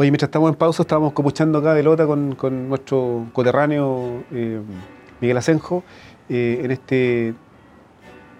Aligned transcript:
Oye, 0.00 0.10
mientras 0.10 0.28
estamos 0.28 0.48
en 0.48 0.54
pausa, 0.54 0.82
estábamos 0.82 1.12
copuchando 1.12 1.58
acá 1.58 1.74
de 1.74 1.82
Lota 1.82 2.06
con, 2.06 2.70
nuestro 2.70 3.26
coterráneo 3.34 4.24
eh, 4.32 4.58
Miguel 5.20 5.36
Asenjo 5.36 5.84
eh, 6.30 6.62
en 6.64 6.70
este 6.70 7.34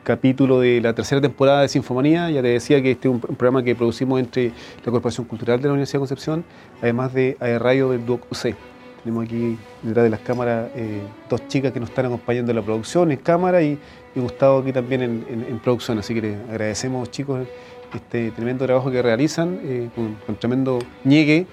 capítulo 0.02 0.60
de 0.60 0.80
la 0.80 0.94
tercera 0.94 1.20
temporada 1.20 1.60
de 1.60 1.68
Sinfomanía. 1.68 2.30
Ya 2.30 2.40
te 2.40 2.48
decía 2.48 2.80
que 2.80 2.92
este 2.92 3.08
es 3.08 3.14
un, 3.14 3.20
programa 3.20 3.62
que 3.62 3.74
producimos 3.74 4.18
entre 4.20 4.52
la 4.82 4.90
Corporación 4.90 5.26
Cultural 5.26 5.60
de 5.60 5.68
la 5.68 5.72
Universidad 5.74 5.98
de 5.98 6.00
Concepción, 6.00 6.44
además 6.80 7.12
de 7.12 7.36
Radio 7.58 7.90
del 7.90 8.06
DUOC 8.06 8.32
UC. 8.32 8.56
Tenemos 9.04 9.24
aquí 9.26 9.58
detrás 9.82 10.04
de 10.04 10.10
las 10.10 10.20
cámaras 10.20 10.70
eh, 10.74 11.02
dos 11.28 11.46
chicas 11.48 11.72
que 11.72 11.80
nos 11.80 11.90
están 11.90 12.06
acompañando 12.06 12.52
en 12.52 12.56
la 12.56 12.62
producción, 12.62 13.12
en 13.12 13.18
cámara, 13.18 13.62
y, 13.62 13.78
Gustavo 14.14 14.60
aquí 14.60 14.72
también 14.72 15.02
en, 15.02 15.58
producción. 15.58 15.98
Así 15.98 16.14
que 16.14 16.22
les 16.22 16.48
agradecemos, 16.48 17.10
chicos, 17.10 17.46
este 17.94 18.30
tremendo 18.30 18.64
trabajo 18.66 18.90
que 18.90 19.02
realizan, 19.02 19.60
eh, 19.62 19.88
con, 19.94 20.36
tremendo 20.36 20.78
ñegue, 21.04 21.46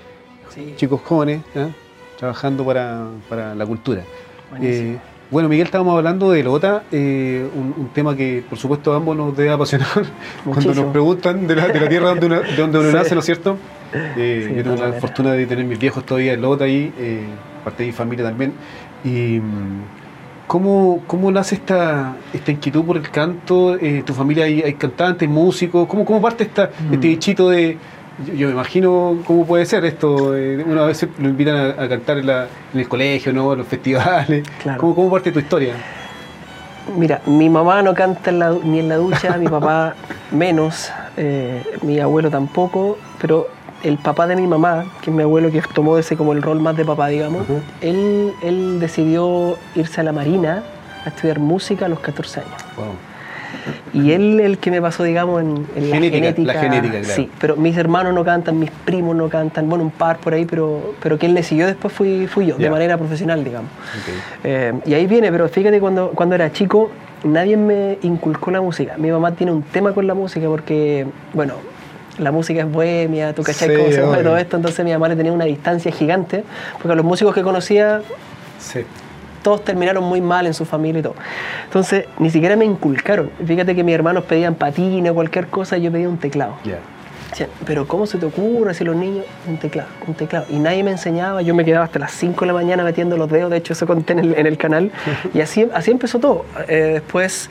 chicos 0.76 1.02
jóvenes, 1.02 1.42
¿eh? 1.56 1.70
trabajando 2.18 2.66
para, 2.66 3.56
la 3.56 3.66
cultura. 3.66 4.04
Bueno, 5.30 5.50
Miguel, 5.50 5.66
estábamos 5.66 5.98
hablando 5.98 6.32
de 6.32 6.42
Lota, 6.42 6.84
eh, 6.90 7.46
un, 7.54 7.90
tema 7.94 8.16
que 8.16 8.46
por 8.50 8.58
supuesto 8.58 8.94
a 8.94 8.96
ambos 8.96 9.18
nos 9.18 9.36
debe 9.36 9.50
apasionar 9.50 9.90
cuando 10.46 10.74
nos 10.74 10.86
preguntan 10.86 11.46
de 11.48 11.56
la, 11.56 11.90
tierra 11.90 12.10
donde 12.10 12.26
uno, 12.28 12.40
de 12.42 12.56
donde 12.56 12.80
uno 12.80 12.92
nace, 12.94 13.14
¿no 13.14 13.20
es 13.20 13.26
cierto? 13.26 13.58
Eh, 14.16 14.54
yo 14.56 14.64
tengo 14.64 14.78
la 14.78 14.94
fortuna 14.94 15.34
de 15.34 15.46
tener 15.46 15.66
mis 15.66 15.80
viejos 15.80 16.06
todavía 16.06 16.32
en 16.32 16.42
Lota 16.42 16.64
ahí, 16.64 16.94
eh, 16.98 17.26
parte 17.66 17.84
de 17.84 17.88
mi 17.88 17.94
familia 17.94 18.24
también. 18.24 18.54
Y, 19.04 19.42
¿Cómo, 20.48 21.02
cómo 21.08 21.30
nace 21.30 21.56
esta, 21.56 22.16
esta 22.34 22.52
inquietud 22.52 22.86
por 22.86 22.98
el 22.98 23.10
canto? 23.10 23.78
¿Tu 24.06 24.14
familia 24.14 24.46
hay, 24.46 24.62
hay 24.62 24.74
cantantes, 24.76 25.28
músicos? 25.28 25.88
¿Cómo, 25.88 26.06
cómo 26.06 26.22
parte 26.22 26.46
esta, 26.46 26.72
este 26.90 26.98
mm. 26.98 27.02
bichito 27.02 27.50
de, 27.50 27.78
yo, 28.26 28.48
me 28.48 28.54
imagino 28.54 29.20
cómo 29.26 29.46
puede 29.46 29.66
ser 29.66 29.86
esto. 29.86 30.36
Eh, 30.36 30.64
una 30.66 30.86
vez 30.86 31.06
lo 31.20 31.30
invitan 31.30 31.80
a, 31.80 31.88
cantar 31.88 32.18
en, 32.18 32.30
el 32.80 32.88
colegio, 32.88 33.32
¿no? 33.32 33.54
En 33.54 33.60
los 33.60 33.68
festivales. 33.68 34.44
¿Cómo, 34.78 34.96
¿Cómo, 34.96 35.12
parte 35.12 35.32
tu 35.32 35.40
historia? 35.40 35.76
Mira, 36.98 37.22
mi 37.26 37.50
mamá 37.50 37.82
no 37.82 37.94
canta 37.94 38.32
ni 38.32 38.80
en 38.80 38.90
la 38.90 38.96
ducha, 38.96 39.38
mi 39.38 39.48
papá 39.48 39.94
menos, 40.32 40.90
eh, 41.18 41.62
mi 41.82 42.00
abuelo 42.00 42.32
tampoco, 42.32 42.98
pero 43.20 43.50
el 43.84 43.98
papá 43.98 44.28
de 44.28 44.36
mi 44.36 44.48
mamá, 44.48 44.86
que 45.02 45.10
es 45.10 45.16
mi 45.16 45.24
abuelo 45.24 45.52
que 45.52 45.62
tomó 45.74 45.98
ese 45.98 46.18
como 46.18 46.34
el 46.34 46.42
rol 46.42 46.60
más 46.60 46.76
de 46.76 46.86
papá, 46.86 47.08
digamos, 47.08 47.46
él, 47.82 48.34
él 48.42 48.80
decidió 48.80 49.58
irse 49.76 50.02
a 50.02 50.04
la 50.04 50.12
marina 50.12 50.64
a 51.06 51.10
estudiar 51.10 51.40
música 51.40 51.86
a 51.86 51.90
los 51.90 52.00
14 52.00 52.42
años. 52.42 52.54
Y 53.94 54.12
él 54.12 54.40
el 54.40 54.58
que 54.58 54.72
me 54.72 54.82
pasó, 54.82 55.04
digamos, 55.04 55.42
en, 55.42 55.90
la 55.90 55.98
genética. 55.98 56.54
La 56.54 56.60
genética, 56.60 57.00
claro. 57.00 57.16
Sí, 57.16 57.30
pero 57.40 57.56
mis 57.56 57.76
hermanos 57.78 58.14
no 58.14 58.24
cantan, 58.24 58.60
mis 58.60 58.72
primos 58.72 59.16
no 59.16 59.30
cantan, 59.30 59.70
bueno, 59.70 59.86
un 59.86 59.92
par 59.92 60.18
por 60.18 60.34
ahí, 60.34 60.46
pero, 60.46 60.94
pero 61.02 61.18
quien 61.18 61.34
le 61.34 61.44
siguió 61.44 61.66
después 61.66 61.94
fui, 61.94 62.28
fui 62.28 62.48
yo, 62.48 62.58
de 62.58 62.70
manera 62.70 62.98
profesional, 62.98 63.44
digamos. 63.44 63.72
Eh, 64.44 64.74
y 64.86 64.94
ahí 64.94 65.08
viene, 65.08 65.32
pero 65.32 65.48
fíjate, 65.48 65.80
cuando, 65.80 66.12
cuando 66.12 66.36
era 66.36 66.52
chico, 66.52 66.92
nadie 67.24 67.58
me 67.58 67.98
inculcó 68.02 68.52
la 68.52 68.62
música. 68.62 68.96
Mi 68.98 69.12
mamá 69.12 69.32
tiene 69.32 69.52
un 69.52 69.64
tema 69.64 69.94
con 69.94 70.08
la 70.08 70.14
música 70.14 70.48
porque, 70.48 71.08
bueno, 71.34 71.56
la 72.18 72.32
música 72.32 72.62
es 72.62 72.72
bohemia, 72.72 73.34
tú 73.34 73.44
cachai 73.44 73.76
cómo 73.76 73.92
se 73.92 74.02
mueve 74.02 74.24
todo 74.24 74.38
esto, 74.38 74.58
entonces 74.58 74.84
mi 74.84 74.92
mamá 74.92 75.08
le 75.10 75.16
tenía 75.16 75.32
una 75.32 75.46
distancia 75.46 75.92
gigante, 75.92 76.44
porque 76.82 76.96
los 76.96 77.06
músicos 77.06 77.34
que 77.34 77.44
conocía... 77.44 78.02
Sí 78.60 78.86
todos 79.48 79.64
terminaron 79.64 80.04
muy 80.04 80.20
mal 80.20 80.46
en 80.46 80.54
su 80.54 80.66
familia 80.66 81.00
y 81.00 81.04
todo. 81.04 81.16
Entonces, 81.64 82.04
ni 82.20 82.30
siquiera 82.30 82.58
me 82.58 82.66
inculcaron. 82.66 83.32
Fíjate 83.46 83.76
que 83.78 83.82
mis 83.82 83.96
hermanos 83.96 84.26
pedían 84.26 84.56
patines 84.56 85.10
o 85.10 85.16
cualquier 85.16 85.48
cosa 85.48 85.78
y 85.78 85.84
yo 85.84 85.92
pedía 85.92 86.10
un 86.10 86.18
teclado. 86.18 86.56
pero 87.66 87.88
¿cómo 87.88 88.06
se 88.06 88.18
te 88.18 88.26
ocurre 88.26 88.74
si 88.74 88.84
los 88.84 88.98
niños? 88.98 89.24
Un 89.48 89.56
teclado, 89.56 89.88
un 90.06 90.16
teclado. 90.16 90.48
Y 90.50 90.60
nadie 90.60 90.84
me 90.84 90.92
enseñaba, 90.92 91.42
yo 91.44 91.56
me 91.56 91.64
quedaba 91.64 91.86
hasta 91.86 91.98
las 91.98 92.12
5 92.12 92.42
de 92.42 92.48
la 92.48 92.54
mañana 92.54 92.84
metiendo 92.84 93.16
los 93.16 93.30
dedos, 93.30 93.50
de 93.50 93.56
hecho 93.56 93.72
eso 93.72 93.88
conté 93.88 94.14
en 94.14 94.48
el, 94.48 94.58
canal. 94.58 94.92
y 95.34 95.40
así, 95.40 95.66
así 95.74 95.92
empezó 95.92 96.20
todo. 96.20 96.44
Eh, 96.68 96.92
después 96.96 97.50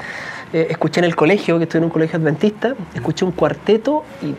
eh, 0.53 0.66
escuché 0.69 1.00
en 1.00 1.05
el 1.05 1.16
colegio, 1.16 1.56
que 1.56 1.65
estoy 1.65 1.78
en 1.78 1.84
un 1.84 1.91
colegio 1.91 2.19
adventista, 2.19 2.75
escuché 2.94 3.25
un 3.25 3.32
cuarteto 3.32 4.05
y 4.22 4.34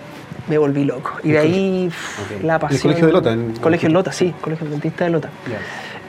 me 0.48 0.58
volví 0.58 0.84
loco. 0.84 1.14
Y 1.24 1.32
de 1.32 1.40
ahí 1.40 1.92
la 2.44 2.60
pasión. 2.60 2.78
¿El 2.78 2.82
colegio 2.82 3.08
de 3.08 3.14
Lota? 3.14 3.38
colegio 3.62 3.90
de 3.90 3.94
Lota, 3.94 4.12
sí, 4.12 4.34
colegio 4.42 4.68
adventista 4.68 5.06
de 5.06 5.10
Lota. 5.12 5.30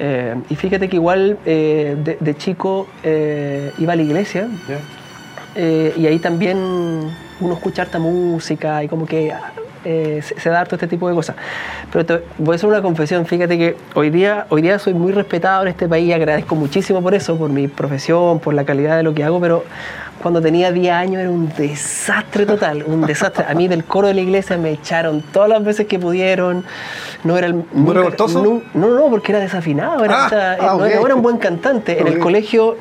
Eh, 0.00 0.34
y 0.48 0.54
fíjate 0.54 0.88
que 0.88 0.96
igual 0.96 1.38
eh, 1.44 2.16
de, 2.20 2.36
chico 2.36 2.86
eh, 3.02 3.72
iba 3.78 3.92
a 3.94 3.96
la 3.96 4.02
iglesia 4.02 4.48
y 5.56 6.06
ahí 6.06 6.20
también 6.20 6.56
uno 7.40 7.54
escucha 7.54 7.82
harta 7.82 7.98
música 7.98 8.84
y 8.84 8.88
como 8.88 9.06
que 9.06 9.34
se, 9.82 10.50
da 10.50 10.60
harto 10.60 10.76
este 10.76 10.86
tipo 10.86 11.08
de 11.08 11.16
cosas. 11.16 11.34
Pero 11.92 12.20
voy 12.38 12.52
a 12.52 12.56
hacer 12.56 12.68
una 12.68 12.80
confesión, 12.80 13.26
fíjate 13.26 13.58
que 13.58 13.76
hoy 13.94 14.10
día, 14.10 14.46
hoy 14.50 14.62
día 14.62 14.78
soy 14.78 14.94
muy 14.94 15.10
respetado 15.10 15.62
en 15.62 15.68
este 15.68 15.88
país 15.88 16.06
y 16.06 16.12
agradezco 16.12 16.54
muchísimo 16.54 17.02
por 17.02 17.14
eso, 17.14 17.36
por 17.36 17.50
mi 17.50 17.66
profesión, 17.66 18.38
por 18.38 18.54
la 18.54 18.64
calidad 18.64 18.96
de 18.96 19.02
lo 19.02 19.14
que 19.14 19.24
hago, 19.24 19.40
pero 19.40 19.64
cuando 20.22 20.40
tenía 20.40 20.72
10 20.72 20.92
años 20.92 21.20
era 21.20 21.30
un 21.30 21.48
desastre 21.56 22.46
total, 22.46 22.84
un 22.86 23.06
desastre. 23.06 23.44
A 23.48 23.54
mí 23.54 23.68
del 23.68 23.84
coro 23.84 24.08
de 24.08 24.14
la 24.14 24.20
iglesia 24.20 24.56
me 24.56 24.70
echaron 24.70 25.22
todas 25.32 25.48
las 25.48 25.62
veces 25.64 25.86
que 25.86 25.98
pudieron. 25.98 26.64
No 27.24 27.36
era 27.36 27.46
el. 27.46 27.54
¿Muy 27.72 27.94
no, 27.94 28.62
no, 28.74 28.88
no, 28.94 29.10
porque 29.10 29.32
era 29.32 29.40
desafinado. 29.40 30.04
Era, 30.04 30.26
ah, 30.26 30.56
ah, 30.60 30.76
no, 30.78 30.86
era 30.86 31.14
un 31.14 31.22
buen 31.22 31.38
cantante. 31.38 32.00
En 32.00 32.06
el 32.06 32.18
colegio 32.18 32.76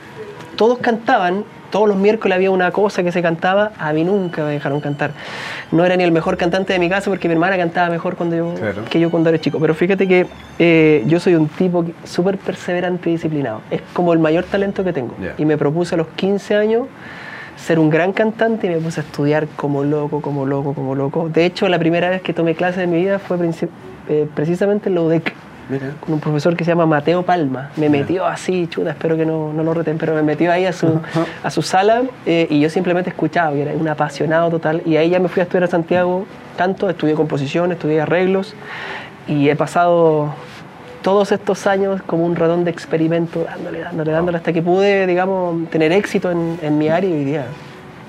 todos 0.56 0.80
cantaban, 0.80 1.44
todos 1.70 1.88
los 1.88 1.98
miércoles 1.98 2.36
había 2.36 2.52
una 2.52 2.72
cosa 2.72 3.04
que 3.04 3.12
se 3.12 3.22
cantaba, 3.22 3.72
a 3.78 3.94
mí 3.94 4.04
nunca 4.04 4.44
me 4.44 4.52
dejaron 4.52 4.82
cantar. 4.82 5.12
No 5.72 5.86
era 5.86 5.96
ni 5.96 6.04
el 6.04 6.12
mejor 6.12 6.38
cantante 6.38 6.74
de 6.74 6.80
mi 6.80 6.90
casa 6.90 7.10
porque 7.10 7.28
mi 7.28 7.34
hermana 7.34 7.58
cantaba 7.58 7.90
mejor 7.90 8.16
cuando 8.16 8.36
yo, 8.36 8.54
que 8.90 9.00
yo 9.00 9.12
cuando 9.12 9.30
era 9.30 9.40
chico. 9.40 9.60
Pero 9.60 9.76
fíjate 9.76 10.08
que 10.08 10.28
eh, 10.60 11.04
yo 11.06 11.20
soy 11.20 11.36
un 11.36 11.48
tipo 11.48 11.86
súper 12.04 12.38
perseverante 12.38 13.10
y 13.10 13.14
disciplinado. 13.14 13.62
Es 13.70 13.82
como 13.94 14.14
el 14.14 14.20
mayor 14.20 14.46
talento 14.46 14.84
que 14.84 14.94
tengo. 14.94 15.14
Y 15.38 15.46
me 15.46 15.58
propuse 15.58 15.96
a 15.96 15.98
los 15.98 16.08
15 16.08 16.56
años 16.56 16.88
ser 17.58 17.80
un 17.80 17.90
gran 17.90 18.14
cantante 18.14 18.68
y 18.68 18.70
me 18.70 18.78
puse 18.78 19.02
a 19.02 19.04
estudiar 19.04 19.48
como 19.56 19.84
loco, 19.84 20.22
como 20.22 20.46
loco, 20.46 20.74
como 20.74 20.96
loco. 20.96 21.30
De 21.30 21.46
hecho, 21.46 21.68
la 21.68 21.80
primera 21.80 22.10
vez 22.10 22.22
que 22.22 22.34
tomé 22.34 22.56
clases 22.56 22.78
de 22.78 22.88
mi 22.88 22.98
vida 22.98 23.20
fue 23.20 23.38
eh, 24.10 24.28
precisamente 24.34 24.90
en 24.90 24.96
la 24.96 25.02
UDEC, 25.02 25.34
con 26.00 26.14
un 26.14 26.20
profesor 26.22 26.56
que 26.56 26.64
se 26.64 26.72
llama 26.72 26.86
Mateo 26.86 27.24
Palma. 27.24 27.72
Me 27.76 27.90
metió 27.90 28.26
así, 28.26 28.68
chuta, 28.68 28.92
espero 28.92 29.18
que 29.18 29.26
no, 29.26 29.52
no 29.52 29.64
lo 29.64 29.74
reten, 29.74 29.98
pero 29.98 30.14
me 30.14 30.24
metió 30.24 30.52
ahí 30.52 30.66
a 30.66 30.72
su, 30.72 31.02
a 31.44 31.50
su 31.50 31.62
sala 31.62 32.04
eh, 32.26 32.48
y 32.50 32.62
yo 32.62 32.70
simplemente 32.70 33.10
escuchaba, 33.10 33.54
y 33.56 33.62
era 33.62 33.74
un 33.74 33.88
apasionado 33.88 34.50
total. 34.50 34.82
Y 34.86 34.96
ahí 34.96 35.10
ya 35.10 35.20
me 35.20 35.28
fui 35.28 35.42
a 35.42 35.44
estudiar 35.44 35.66
a 35.66 35.68
Santiago 35.68 36.26
canto, 36.58 36.90
estudié 36.90 37.16
composición, 37.16 37.72
estudié 37.72 38.02
arreglos 38.02 38.56
y 39.28 39.50
he 39.50 39.56
pasado 39.56 40.34
todos 41.08 41.32
estos 41.32 41.66
años 41.68 42.02
como 42.02 42.26
un 42.26 42.36
redón 42.36 42.66
de 42.66 42.72
experimento, 42.72 43.46
dándole, 43.46 43.80
dándole, 43.80 44.12
dándole, 44.12 44.38
hasta 44.40 44.52
que 44.52 44.62
pude, 44.62 45.08
digamos, 45.08 45.70
tener 45.70 45.94
éxito 45.94 46.30
en, 46.30 46.60
en 46.62 46.78
mi 46.78 46.90
área 46.90 47.10
y 47.10 47.14
hoy 47.14 47.24
día, 47.24 47.46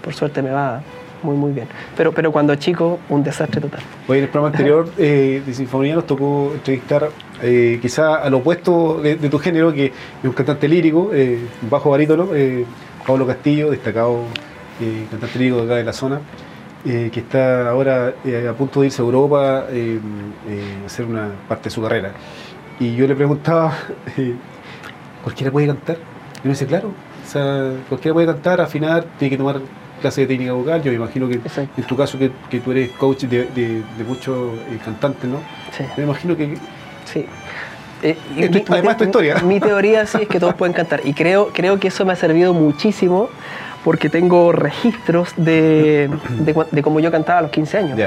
por 0.02 0.14
suerte, 0.14 0.42
me 0.42 0.50
va 0.50 0.82
muy, 1.22 1.36
muy 1.36 1.52
bien. 1.52 1.68
Pero, 1.96 2.10
pero 2.10 2.32
cuando 2.32 2.56
chico, 2.56 2.98
un 3.08 3.22
desastre 3.22 3.60
total. 3.60 3.82
Hoy 4.08 4.18
en 4.18 4.24
el 4.24 4.30
programa 4.30 4.52
anterior 4.52 4.90
eh, 4.98 5.40
de 5.46 5.54
Sinfonía 5.54 5.94
nos 5.94 6.08
tocó 6.08 6.50
entrevistar 6.52 7.08
eh, 7.40 7.78
quizá 7.80 8.16
al 8.16 8.34
opuesto 8.34 9.00
de, 9.00 9.14
tu 9.14 9.38
género, 9.38 9.72
que 9.72 9.86
es 9.86 9.92
un 10.24 10.32
cantante 10.32 10.66
lírico, 10.66 11.10
eh, 11.12 11.38
bajo 11.70 11.90
barítono, 11.90 12.30
eh, 12.34 12.64
Pablo 13.06 13.28
Castillo, 13.28 13.70
destacado 13.70 14.22
eh, 14.80 15.06
cantante 15.08 15.38
lírico 15.38 15.58
de 15.58 15.62
acá 15.66 15.74
de 15.76 15.84
la 15.84 15.92
zona. 15.92 16.20
que 16.84 17.20
está 17.20 17.70
ahora 17.70 18.14
a 18.48 18.52
punto 18.54 18.80
de 18.80 18.86
irse 18.86 19.02
a 19.02 19.04
Europa 19.04 19.66
a 19.68 20.86
hacer 20.86 21.04
una 21.04 21.28
parte 21.46 21.64
de 21.64 21.70
su 21.70 21.82
carrera. 21.82 22.12
Y 22.80 22.94
yo 22.94 23.06
le 23.06 23.14
preguntaba, 23.14 23.74
eh, 24.16 24.34
¿cualquiera 25.22 25.50
puede 25.50 25.66
cantar? 25.66 25.96
Y 26.42 26.46
me 26.46 26.50
dice, 26.50 26.66
claro, 26.66 26.88
o 26.88 27.28
sea, 27.28 27.72
cualquiera 27.88 28.14
puede 28.14 28.26
cantar, 28.26 28.60
afinar, 28.60 29.04
tiene 29.18 29.30
que 29.30 29.36
tomar 29.36 29.60
clase 30.00 30.22
de 30.22 30.26
técnica 30.28 30.52
vocal. 30.52 30.82
Yo 30.82 30.90
me 30.90 30.96
imagino 30.96 31.28
que 31.28 31.40
en 31.76 31.84
tu 31.84 31.96
caso 31.96 32.18
que, 32.18 32.30
que, 32.48 32.60
tú 32.60 32.70
eres 32.70 32.90
coach 32.90 33.24
de, 33.24 33.46
de, 33.46 34.04
muchos 34.06 34.54
eh, 34.70 34.78
cantantes, 34.84 35.28
¿no? 35.28 35.38
Sí. 35.76 35.84
Me 35.96 36.04
imagino 36.04 36.36
que... 36.36 36.56
Sí. 37.04 37.26
Eh, 38.02 38.16
además, 38.68 38.96
tu 38.96 39.04
historia. 39.04 39.36
Mi 39.42 39.58
teoría 39.60 40.06
sí 40.06 40.18
es 40.22 40.28
que 40.28 40.38
todos 40.38 40.54
pueden 40.54 40.72
cantar. 40.72 41.00
Y 41.04 41.14
creo, 41.14 41.48
creo 41.52 41.80
que 41.80 41.88
eso 41.88 42.04
me 42.04 42.12
ha 42.12 42.16
servido 42.16 42.54
muchísimo 42.54 43.28
porque 43.84 44.08
tengo 44.08 44.52
registros 44.52 45.32
de, 45.36 46.08
de, 46.70 46.82
cómo 46.82 47.00
yo 47.00 47.10
cantaba 47.10 47.40
a 47.40 47.42
los 47.42 47.50
15 47.50 47.78
años. 47.78 47.98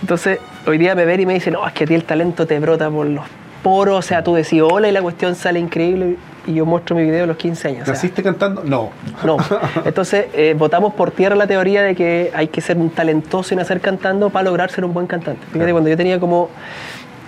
Entonces, 0.00 0.38
hoy 0.66 0.78
día 0.78 0.94
me 0.94 1.04
ven 1.04 1.20
y 1.20 1.26
me 1.26 1.34
dicen, 1.34 1.54
no, 1.54 1.66
es 1.66 1.72
que 1.72 1.84
a 1.84 1.86
ti 1.86 1.94
el 1.94 2.04
talento 2.04 2.46
te 2.46 2.58
brota 2.58 2.90
por 2.90 3.06
los 3.06 3.24
poro, 3.62 3.96
o 3.96 4.02
sea, 4.02 4.22
tú 4.22 4.34
decís 4.34 4.62
hola 4.62 4.88
y 4.88 4.92
la 4.92 5.02
cuestión 5.02 5.34
sale 5.34 5.60
increíble 5.60 6.16
y 6.46 6.54
yo 6.54 6.66
muestro 6.66 6.96
mi 6.96 7.04
video 7.04 7.24
a 7.24 7.26
los 7.26 7.36
15 7.36 7.68
años. 7.68 7.88
¿Naciste 7.88 8.22
cantando? 8.22 8.64
No. 8.64 8.90
No. 9.24 9.36
Entonces, 9.84 10.26
eh, 10.34 10.54
votamos 10.58 10.94
por 10.94 11.12
tierra 11.12 11.36
la 11.36 11.46
teoría 11.46 11.82
de 11.82 11.94
que 11.94 12.32
hay 12.34 12.48
que 12.48 12.60
ser 12.60 12.76
un 12.78 12.90
talentoso 12.90 13.54
y 13.54 13.56
nacer 13.56 13.80
cantando 13.80 14.30
para 14.30 14.44
lograr 14.44 14.70
ser 14.70 14.84
un 14.84 14.92
buen 14.92 15.06
cantante. 15.06 15.46
Fíjate, 15.52 15.70
cuando 15.72 15.88
yo 15.88 15.96
tenía 15.96 16.18
como 16.18 16.48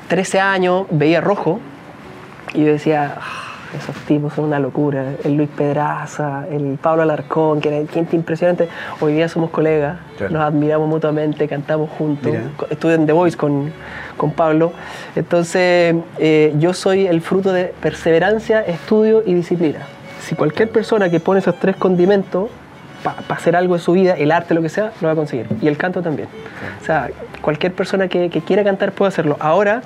13 0.08 0.40
años, 0.40 0.86
veía 0.90 1.20
rojo 1.20 1.60
y 2.52 2.64
yo 2.64 2.72
decía, 2.72 3.16
esos 3.76 3.94
tipos 4.06 4.32
son 4.34 4.46
una 4.46 4.58
locura. 4.58 5.14
El 5.24 5.36
Luis 5.36 5.48
Pedraza, 5.48 6.46
el 6.50 6.78
Pablo 6.80 7.02
Alarcón, 7.02 7.60
que 7.60 7.68
era 7.68 7.92
gente 7.92 8.16
impresionante. 8.16 8.68
Hoy 9.00 9.14
día 9.14 9.28
somos 9.28 9.50
colegas, 9.50 9.98
nos 10.30 10.42
admiramos 10.42 10.88
mutuamente, 10.88 11.48
cantamos 11.48 11.90
juntos. 11.90 12.32
Estudié 12.70 12.94
en 12.94 13.06
The 13.06 13.12
Voice 13.12 13.36
con, 13.36 13.72
con 14.16 14.32
Pablo. 14.32 14.72
Entonces, 15.16 15.94
eh, 16.18 16.54
yo 16.58 16.72
soy 16.72 17.06
el 17.06 17.20
fruto 17.20 17.52
de 17.52 17.74
perseverancia, 17.80 18.60
estudio 18.60 19.22
y 19.26 19.34
disciplina. 19.34 19.80
Si 20.20 20.34
cualquier 20.34 20.70
persona 20.70 21.10
que 21.10 21.20
pone 21.20 21.40
esos 21.40 21.58
tres 21.58 21.76
condimentos 21.76 22.48
para 23.02 23.16
hacer 23.28 23.54
algo 23.56 23.74
en 23.74 23.80
su 23.80 23.92
vida, 23.92 24.14
el 24.14 24.32
arte, 24.32 24.54
lo 24.54 24.62
que 24.62 24.70
sea, 24.70 24.92
lo 25.02 25.08
va 25.08 25.12
a 25.12 25.16
conseguir. 25.16 25.46
Y 25.60 25.68
el 25.68 25.76
canto 25.76 26.00
también. 26.00 26.28
O 26.80 26.84
sea, 26.84 27.10
cualquier 27.42 27.74
persona 27.74 28.08
que, 28.08 28.30
que 28.30 28.40
quiera 28.40 28.64
cantar 28.64 28.92
puede 28.92 29.08
hacerlo. 29.08 29.36
Ahora, 29.40 29.82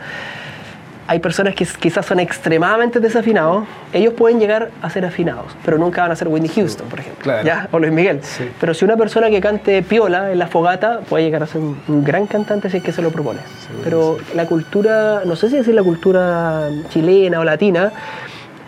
hay 1.08 1.20
personas 1.20 1.54
que 1.54 1.64
quizás 1.64 2.04
son 2.04 2.20
extremadamente 2.20 3.00
desafinados, 3.00 3.64
ellos 3.94 4.12
pueden 4.12 4.38
llegar 4.38 4.70
a 4.82 4.90
ser 4.90 5.06
afinados, 5.06 5.56
pero 5.64 5.78
nunca 5.78 6.02
van 6.02 6.12
a 6.12 6.16
ser 6.16 6.28
Whitney 6.28 6.50
Houston, 6.54 6.86
por 6.86 7.00
ejemplo, 7.00 7.32
¿ya? 7.42 7.66
o 7.72 7.78
Luis 7.78 7.90
Miguel. 7.90 8.20
Pero 8.60 8.74
si 8.74 8.84
una 8.84 8.94
persona 8.98 9.30
que 9.30 9.40
cante 9.40 9.82
piola 9.82 10.30
en 10.30 10.38
la 10.38 10.48
fogata 10.48 11.00
puede 11.08 11.24
llegar 11.24 11.42
a 11.42 11.46
ser 11.46 11.62
un, 11.62 12.04
gran 12.04 12.26
cantante 12.26 12.68
si 12.68 12.76
es 12.76 12.82
que 12.82 12.92
se 12.92 13.00
lo 13.00 13.10
propone. 13.10 13.40
pero 13.82 14.18
la 14.34 14.44
cultura, 14.44 15.22
no 15.24 15.34
sé 15.34 15.48
si 15.48 15.56
decir 15.56 15.74
la 15.74 15.82
cultura 15.82 16.68
chilena 16.90 17.40
o 17.40 17.44
latina, 17.44 17.90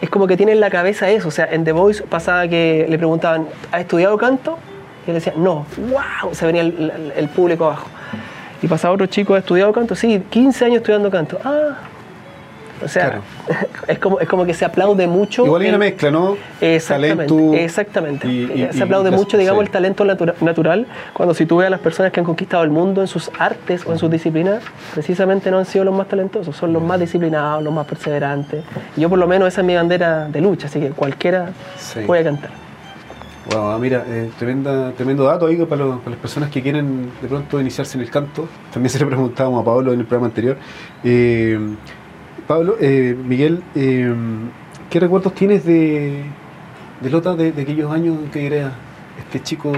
es 0.00 0.08
como 0.08 0.26
que 0.26 0.38
tiene 0.38 0.52
en 0.52 0.60
la 0.60 0.70
cabeza 0.70 1.10
eso. 1.10 1.28
O 1.28 1.30
sea, 1.30 1.46
en 1.52 1.62
The 1.64 1.72
Voice 1.72 2.02
pasaba 2.04 2.48
que 2.48 2.86
le 2.88 2.96
preguntaban, 2.96 3.48
¿has 3.70 3.82
estudiado 3.82 4.16
canto? 4.16 4.58
Y 5.06 5.10
él 5.10 5.14
decía, 5.14 5.34
no, 5.36 5.66
wow, 5.76 6.34
se 6.34 6.46
venía 6.46 6.62
el, 6.62 7.12
el 7.14 7.28
público 7.28 7.66
abajo. 7.66 7.88
Y 8.62 8.66
pasaba 8.66 8.94
otro 8.94 9.06
chico, 9.06 9.34
¿ha 9.34 9.38
estudiado 9.38 9.70
canto? 9.74 9.94
Sí, 9.94 10.22
15 10.30 10.64
años 10.64 10.76
estudiando 10.78 11.10
canto. 11.10 11.38
Ah, 11.44 11.76
o 12.82 12.88
sea, 12.88 13.20
es, 13.86 13.98
como, 13.98 14.20
es 14.20 14.28
como 14.28 14.44
que 14.44 14.54
se 14.54 14.64
aplaude 14.64 15.06
mucho. 15.06 15.44
Igual 15.44 15.62
hay 15.62 15.68
una 15.68 15.78
mezcla, 15.78 16.10
¿no? 16.10 16.36
Exactamente. 16.60 17.64
exactamente. 17.64 18.72
se 18.72 18.82
aplaude 18.82 19.10
mucho, 19.10 19.36
digamos, 19.36 19.62
el 19.62 19.70
talento 19.70 20.04
natural, 20.04 20.86
cuando 21.12 21.34
si 21.34 21.46
tú 21.46 21.58
ves 21.58 21.66
a 21.66 21.70
las 21.70 21.80
personas 21.80 22.12
que 22.12 22.20
han 22.20 22.26
conquistado 22.26 22.62
el 22.64 22.70
mundo 22.70 23.00
en 23.00 23.06
sus 23.06 23.30
artes 23.38 23.86
o 23.86 23.92
en 23.92 23.98
sus 23.98 24.10
disciplinas, 24.10 24.62
precisamente 24.94 25.50
no 25.50 25.58
han 25.58 25.66
sido 25.66 25.84
los 25.84 25.94
más 25.94 26.08
talentosos, 26.08 26.56
son 26.56 26.72
los 26.72 26.82
más 26.82 26.98
disciplinados, 27.00 27.62
los 27.62 27.72
más 27.72 27.86
perseverantes. 27.86 28.64
yo 28.96 29.08
por 29.08 29.18
lo 29.18 29.26
menos 29.26 29.48
esa 29.48 29.60
es 29.60 29.66
mi 29.66 29.74
bandera 29.74 30.28
de 30.28 30.40
lucha, 30.40 30.66
así 30.66 30.80
que 30.80 30.90
cualquiera 30.90 31.50
puede 32.06 32.24
cantar. 32.24 32.50
Wow, 33.52 33.78
mira, 33.80 34.04
eh, 34.06 34.30
tremenda, 34.38 34.92
tremendo 34.92 35.24
dato 35.24 35.46
ahí 35.46 35.56
para, 35.56 35.96
para, 35.96 36.10
las 36.10 36.20
personas 36.20 36.50
que 36.50 36.62
quieren 36.62 37.10
de 37.20 37.26
pronto 37.26 37.60
iniciarse 37.60 37.96
en 37.96 38.04
el 38.04 38.10
canto. 38.10 38.46
También 38.72 38.90
se 38.90 38.98
le 38.98 39.06
preguntábamos 39.06 39.62
a 39.62 39.64
Pablo 39.64 39.92
en 39.92 40.00
el 40.00 40.06
programa 40.06 40.26
anterior. 40.26 40.56
Eh, 41.02 41.58
Pablo, 42.50 42.76
eh, 42.80 43.16
Miguel, 43.16 43.62
eh, 43.76 44.12
¿qué 44.90 44.98
recuerdos 44.98 45.36
tienes 45.36 45.64
de, 45.64 46.24
de 47.00 47.08
Lota 47.08 47.36
de, 47.36 47.50
aquellos 47.50 47.92
años 47.92 48.16
que 48.32 48.44
era 48.44 48.72
este 49.18 49.42
chico 49.42 49.72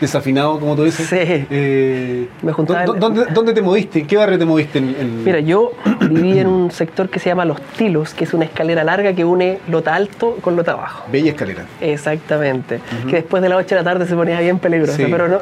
desafinado, 0.00 0.60
como 0.60 0.76
tú 0.76 0.84
dices. 0.84 1.06
Sí. 1.06 1.16
Eh, 1.18 2.28
me 2.42 2.52
juntaba 2.52 2.84
¿dónde, 2.84 3.26
¿Dónde, 3.32 3.52
te 3.52 3.62
moviste? 3.62 4.00
¿En 4.00 4.06
qué 4.06 4.16
barrio 4.16 4.38
te 4.38 4.44
moviste? 4.44 4.80
Mira, 4.80 5.40
yo 5.40 5.72
viví 6.10 6.38
en 6.38 6.46
un 6.46 6.70
sector 6.70 7.08
que 7.08 7.18
se 7.18 7.30
llama 7.30 7.44
Los 7.44 7.60
Tilos, 7.76 8.14
que 8.14 8.24
es 8.24 8.34
una 8.34 8.44
escalera 8.44 8.84
larga 8.84 9.12
que 9.14 9.24
une 9.24 9.60
Lota 9.68 9.94
Alto 9.94 10.36
con 10.40 10.56
Lota 10.56 10.72
Abajo. 10.72 11.04
Bella 11.10 11.30
escalera. 11.30 11.64
Exactamente. 11.80 12.80
Que 13.08 13.16
después 13.16 13.42
de 13.42 13.48
las 13.48 13.58
8 13.58 13.68
de 13.68 13.74
la 13.76 13.84
tarde 13.84 14.06
se 14.06 14.14
ponía 14.14 14.40
bien 14.40 14.58
peligrosa, 14.58 14.98
pero 15.10 15.28
no, 15.28 15.40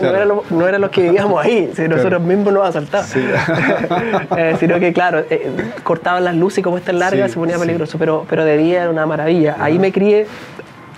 no, 0.50 0.68
eran 0.68 0.80
los 0.80 0.90
que 0.90 1.02
vivíamos 1.02 1.44
ahí, 1.44 1.72
nosotros 1.88 2.22
mismos 2.22 2.52
nos 2.52 2.68
asaltaban. 2.68 3.06
Sí. 3.06 3.20
eh, 4.36 4.56
sino 4.60 4.78
que, 4.78 4.92
claro, 4.92 5.24
eh, 5.30 5.50
cortaban 5.82 6.24
las 6.24 6.36
luces 6.36 6.58
y 6.58 6.62
como 6.62 6.78
está 6.78 6.92
larga 6.92 7.28
se 7.28 7.34
ponía 7.34 7.58
peligroso, 7.58 7.98
pero, 7.98 8.26
pero 8.28 8.44
de 8.44 8.56
día 8.56 8.82
era 8.82 8.90
una 8.90 9.06
maravilla. 9.06 9.56
Ahí 9.58 9.78
me 9.78 9.92
crié 9.92 10.26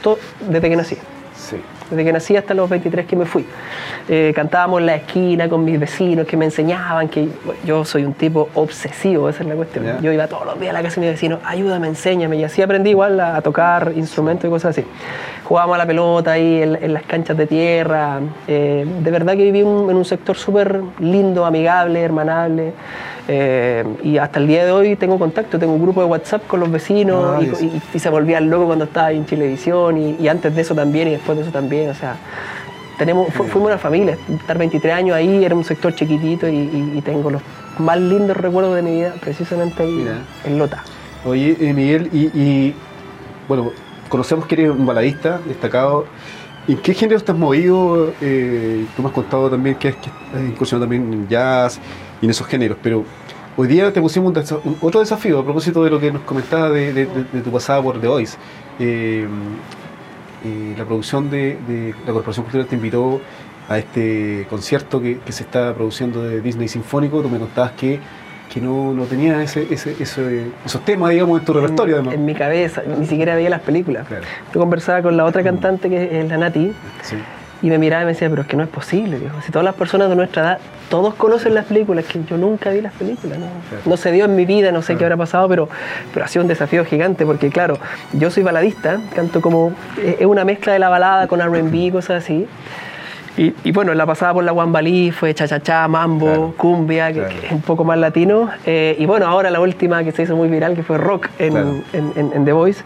todo, 0.02 0.18
desde 0.48 0.68
que 0.68 0.76
nací. 0.76 0.96
Desde 1.90 2.04
que 2.04 2.12
nací 2.12 2.36
hasta 2.36 2.54
los 2.54 2.68
23 2.68 3.06
que 3.06 3.16
me 3.16 3.24
fui. 3.24 3.46
Eh, 4.08 4.32
cantábamos 4.34 4.80
en 4.80 4.86
la 4.86 4.96
esquina 4.96 5.48
con 5.48 5.64
mis 5.64 5.78
vecinos 5.78 6.26
que 6.26 6.36
me 6.36 6.44
enseñaban 6.44 7.08
que 7.08 7.28
yo 7.64 7.84
soy 7.84 8.04
un 8.04 8.14
tipo 8.14 8.48
obsesivo, 8.54 9.28
esa 9.28 9.42
es 9.42 9.48
la 9.48 9.54
cuestión. 9.54 10.02
Yo 10.02 10.12
iba 10.12 10.26
todos 10.26 10.46
los 10.46 10.60
días 10.60 10.70
a 10.70 10.72
la 10.74 10.82
casa 10.82 11.00
de 11.00 11.06
mis 11.06 11.14
vecinos, 11.14 11.40
ayúdame, 11.44 11.88
enséñame, 11.88 12.36
y 12.36 12.44
así 12.44 12.62
aprendí 12.62 12.90
igual 12.90 13.18
a, 13.20 13.40
tocar 13.42 13.92
instrumentos 13.96 14.48
y 14.48 14.50
cosas 14.50 14.76
así. 14.76 14.86
Jugábamos 15.44 15.76
a 15.76 15.78
la 15.78 15.86
pelota 15.86 16.32
ahí 16.32 16.62
en, 16.62 16.92
las 16.92 17.02
canchas 17.04 17.36
de 17.36 17.46
tierra. 17.46 18.20
Eh, 18.46 18.86
de 19.00 19.10
verdad 19.10 19.32
que 19.34 19.44
viví 19.44 19.60
en 19.60 19.66
un 19.66 20.04
sector 20.04 20.36
súper 20.36 20.80
lindo, 20.98 21.44
amigable, 21.46 22.02
hermanable. 22.02 22.72
Eh, 23.30 23.84
y 24.02 24.16
hasta 24.16 24.38
el 24.38 24.46
día 24.46 24.64
de 24.64 24.72
hoy 24.72 24.96
tengo 24.96 25.18
contacto, 25.18 25.58
tengo 25.58 25.74
un 25.74 25.82
grupo 25.82 26.00
de 26.00 26.06
WhatsApp 26.06 26.46
con 26.46 26.60
los 26.60 26.70
vecinos 26.70 27.36
ah, 27.38 27.42
y, 27.94 27.98
se 27.98 28.08
volvía 28.08 28.40
loco 28.40 28.64
cuando 28.64 28.86
estaba 28.86 29.12
en 29.12 29.26
Chilevisión 29.26 29.98
y, 29.98 30.16
y, 30.18 30.28
antes 30.28 30.54
de 30.54 30.62
eso 30.62 30.74
también 30.74 31.08
y 31.08 31.10
después 31.12 31.36
de 31.36 31.44
eso 31.44 31.52
también. 31.52 31.90
O 31.90 31.94
sea, 31.94 32.16
tenemos, 32.98 33.32
fuimos 33.32 33.68
una 33.68 33.78
familia. 33.78 34.18
Estar 34.28 34.58
23 34.58 34.92
años 34.92 35.16
ahí 35.16 35.44
era 35.44 35.54
un 35.54 35.64
sector 35.64 35.94
chiquitito 35.94 36.48
y, 36.48 37.00
tengo 37.04 37.30
los 37.30 37.42
más 37.78 37.98
lindos 37.98 38.36
recuerdos 38.36 38.74
de 38.74 38.82
mi 38.82 38.92
vida 38.96 39.14
precisamente 39.20 39.82
ahí 39.84 40.06
en 40.44 40.58
Lota. 40.58 40.82
Oye, 41.24 41.56
eh, 41.60 41.72
Miguel, 41.72 42.10
y, 42.12 42.74
bueno, 43.46 43.70
conocemos 44.08 44.46
que 44.46 44.56
eres 44.56 44.70
un 44.70 44.84
baladista 44.84 45.40
destacado. 45.46 46.06
¿En 46.66 46.76
qué 46.78 46.92
género 46.92 47.16
estás 47.16 47.36
movido? 47.36 48.12
Eh, 48.20 48.84
tú 48.94 49.02
me 49.02 49.08
has 49.08 49.14
contado 49.14 49.48
también 49.48 49.76
que 49.76 49.88
has, 49.88 49.96
incursionado 50.46 50.84
también 50.84 51.12
en 51.12 51.28
jazz 51.28 51.80
y 52.20 52.26
en 52.26 52.30
esos 52.30 52.46
géneros, 52.46 52.78
pero 52.82 53.04
hoy 53.56 53.68
día 53.68 53.92
te 53.92 54.00
pusimos 54.00 54.32
otro 54.80 55.00
desafío 55.00 55.40
a 55.40 55.44
propósito 55.44 55.84
de 55.84 55.90
lo 55.90 56.00
que 56.00 56.12
nos 56.12 56.22
comentabas 56.22 56.72
de, 56.72 57.08
tu 57.42 57.50
pasada 57.50 57.82
por 57.82 58.00
The 58.00 58.08
Voice. 58.08 58.36
Eh, 58.78 59.26
eh, 60.44 60.74
la 60.78 60.84
producción 60.84 61.30
de, 61.30 61.94
la 62.06 62.12
Corporación 62.12 62.44
Cultural 62.44 62.66
te 62.66 62.76
invitó 62.76 63.20
a 63.68 63.78
este 63.78 64.46
concierto 64.48 65.00
que, 65.00 65.18
se 65.28 65.42
está 65.42 65.74
produciendo 65.74 66.22
de 66.22 66.40
Disney 66.40 66.68
Sinfónico. 66.68 67.20
Tú 67.20 67.28
me 67.28 67.38
contabas 67.38 67.72
que, 67.72 67.98
que 68.52 68.60
no, 68.60 68.94
no 68.94 69.04
tenía 69.04 69.42
ese, 69.42 69.66
ese, 69.70 69.96
esos 70.00 70.84
temas, 70.84 71.10
digamos, 71.10 71.40
en 71.40 71.44
tu 71.44 71.52
repertorio. 71.52 71.98
En, 71.98 72.24
mi 72.24 72.34
cabeza, 72.34 72.82
ni 72.98 73.06
siquiera 73.06 73.34
veía 73.34 73.50
las 73.50 73.62
películas. 73.62 74.06
Yo 74.54 74.60
conversaba 74.60 75.02
con 75.02 75.16
la 75.16 75.24
otra 75.24 75.42
cantante 75.42 75.90
que 75.90 76.20
es 76.20 76.28
la 76.28 76.38
Nati. 76.38 76.72
Sí 77.02 77.16
y 77.60 77.70
me 77.70 77.78
miraba 77.78 78.02
y 78.02 78.06
me 78.06 78.12
decía, 78.12 78.28
pero 78.30 78.42
es 78.42 78.48
que 78.48 78.56
no 78.56 78.62
es 78.62 78.68
posible, 78.68 79.18
viejo. 79.18 79.40
Si 79.42 79.50
todas 79.50 79.64
las 79.64 79.74
personas 79.74 80.08
de 80.08 80.16
nuestra 80.16 80.42
edad, 80.42 80.58
todos 80.88 81.14
conocen 81.14 81.54
las 81.54 81.64
películas, 81.66 82.04
que 82.04 82.22
yo 82.24 82.36
nunca 82.36 82.70
vi 82.70 82.80
las 82.80 82.92
películas. 82.92 83.38
No, 83.84 83.96
se 83.96 84.12
dio 84.12 84.26
en 84.26 84.36
mi 84.36 84.44
vida, 84.44 84.70
no 84.70 84.82
sé 84.82 84.96
qué 84.96 85.04
habrá 85.04 85.16
pasado, 85.16 85.48
pero, 85.48 85.68
pero 86.14 86.24
ha 86.24 86.28
sido 86.28 86.42
un 86.42 86.48
desafío 86.48 86.84
gigante, 86.84 87.26
porque 87.26 87.50
claro, 87.50 87.78
yo 88.12 88.30
soy 88.30 88.44
baladista, 88.44 89.00
canto 89.14 89.40
como, 89.40 89.72
es 90.02 90.26
una 90.26 90.44
mezcla 90.44 90.72
de 90.72 90.78
la 90.78 90.88
balada 90.88 91.26
con 91.26 91.40
RB, 91.40 91.92
cosas 91.92 92.24
así. 92.24 92.46
Y, 93.36 93.70
bueno, 93.70 93.94
la 93.94 94.04
pasada 94.04 94.34
por 94.34 94.42
la 94.42 94.52
Wambalí 94.52 95.12
fue 95.12 95.32
cha-cha-cha, 95.32 95.86
mambo, 95.86 96.54
cumbia, 96.56 97.12
que, 97.12 97.20
es 97.20 97.52
un 97.52 97.60
poco 97.60 97.84
más 97.84 97.96
latino. 97.96 98.50
Eh, 98.66 98.96
y 98.98 99.06
bueno, 99.06 99.28
ahora 99.28 99.48
la 99.48 99.60
última 99.60 100.02
que 100.02 100.10
se 100.10 100.24
hizo 100.24 100.34
muy 100.34 100.48
viral, 100.48 100.74
que 100.74 100.82
fue 100.82 100.98
rock 100.98 101.28
en, 101.38 101.84
en 101.92 102.44
The 102.44 102.52
Voice 102.52 102.82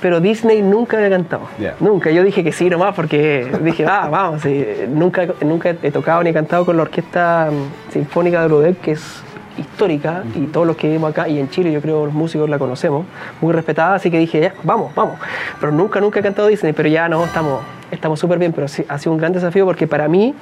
pero 0.00 0.20
Disney 0.20 0.62
nunca 0.62 0.96
había 0.96 1.10
cantado. 1.10 1.42
Nunca. 1.80 2.10
Yo 2.10 2.22
dije 2.22 2.44
que 2.44 2.52
sí 2.52 2.68
nomás 2.68 2.94
porque 2.94 3.50
dije, 3.62 3.86
ah, 3.86 4.08
vamos, 4.10 4.42
nunca, 4.88 5.26
nunca 5.40 5.74
he 5.82 5.90
tocado 5.90 6.22
ni 6.22 6.32
cantado 6.32 6.64
con 6.64 6.76
la 6.76 6.82
Orquesta 6.82 7.50
mm, 7.50 7.92
Sinfónica 7.92 8.42
de 8.42 8.48
Rodec, 8.48 8.80
que 8.80 8.92
es 8.92 9.22
histórica 9.58 10.22
y 10.34 10.46
todos 10.46 10.66
los 10.66 10.76
que 10.76 10.88
vivimos 10.88 11.10
acá 11.10 11.28
y 11.28 11.38
en 11.38 11.48
Chile 11.48 11.72
yo 11.72 11.80
creo 11.80 12.04
los 12.04 12.14
músicos 12.14 12.48
la 12.48 12.58
conocemos, 12.58 13.06
muy 13.40 13.54
respetada, 13.54 13.94
así 13.94 14.10
que 14.10 14.18
dije, 14.18 14.40
ya, 14.40 14.54
vamos, 14.62 14.94
vamos. 14.94 15.18
Pero 15.58 15.72
nunca, 15.72 16.00
nunca 16.00 16.20
he 16.20 16.22
cantado 16.22 16.48
Disney, 16.48 16.72
pero 16.74 16.88
ya 16.88 17.08
no, 17.08 17.24
estamos 17.24 17.60
estamos 17.90 18.18
súper 18.18 18.38
bien, 18.38 18.52
pero 18.52 18.68
sí, 18.68 18.84
ha 18.88 18.98
sido 18.98 19.12
un 19.12 19.18
gran 19.18 19.32
desafío 19.32 19.64
porque 19.64 19.86
para 19.86 20.08
mí 20.08 20.34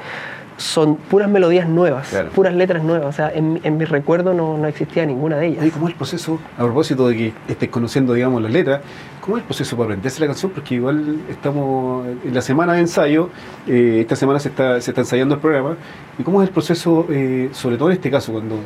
son 0.57 0.97
puras 0.97 1.29
melodías 1.29 1.69
nuevas, 1.69 2.15
puras 2.35 2.55
letras 2.55 2.83
nuevas. 2.83 3.07
O 3.07 3.13
sea, 3.13 3.31
en, 3.35 3.61
en 3.65 3.77
mi 3.77 3.85
recuerdo 3.85 4.35
no, 4.35 4.57
no, 4.57 4.67
existía 4.67 5.05
ninguna 5.05 5.37
de 5.37 5.49
ellas. 5.49 5.67
¿Y 5.67 5.71
cómo 5.71 5.89
es 5.89 5.93
el 5.93 5.97
proceso, 5.97 6.39
a 6.57 6.63
propósito 6.63 7.09
de 7.09 7.17
que 7.17 7.33
estés 7.49 7.69
conociendo, 7.69 8.13
digamos, 8.15 8.41
las 8.43 8.53
letras, 8.53 8.81
cómo 9.21 9.37
es 9.37 9.43
el 9.43 9.47
proceso 9.47 9.77
para 9.77 9.87
aprenderse 9.87 10.21
la 10.21 10.27
canción? 10.27 10.53
Porque 10.53 10.77
igual 10.77 11.19
estamos 11.29 12.07
en 12.25 12.35
la 12.35 12.41
semana 12.41 12.75
de 12.75 12.81
ensayo, 12.81 13.31
eh, 13.67 13.99
esta 14.01 14.17
semana 14.17 14.39
se 14.39 14.49
está, 14.49 14.81
se 14.81 14.91
está 14.91 15.01
ensayando 15.01 15.35
el 15.35 15.41
programa, 15.41 15.77
¿y 16.19 16.23
cómo 16.23 16.43
es 16.43 16.49
el 16.49 16.53
proceso, 16.53 17.07
eh, 17.11 17.49
sobre 17.53 17.77
todo 17.77 17.89
en 17.89 17.95
este 17.95 18.11
caso, 18.11 18.33
cuando 18.33 18.59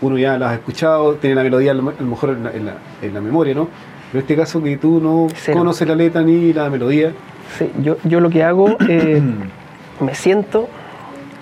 uno 0.00 0.18
ya 0.18 0.38
la 0.38 0.50
ha 0.50 0.54
escuchado, 0.54 1.14
tiene 1.14 1.36
la 1.36 1.42
melodía 1.42 1.72
a 1.72 1.74
lo 1.74 1.82
mejor 1.82 2.30
en 2.30 2.44
la, 2.44 2.74
en 3.02 3.14
la, 3.14 3.20
memoria, 3.20 3.54
¿no? 3.54 3.68
Pero 4.10 4.20
en 4.20 4.20
este 4.20 4.36
caso 4.36 4.62
que 4.62 4.76
tú 4.76 5.00
no 5.00 5.28
conoces 5.52 5.88
la 5.88 5.94
letra 5.94 6.22
ni 6.22 6.52
la 6.52 6.68
melodía. 6.68 7.12
Sí, 7.56 7.70
yo, 7.82 7.96
yo 8.04 8.20
lo 8.20 8.28
que 8.28 8.42
hago, 8.42 8.76
eh, 8.88 9.22
me 10.00 10.14
siento 10.14 10.68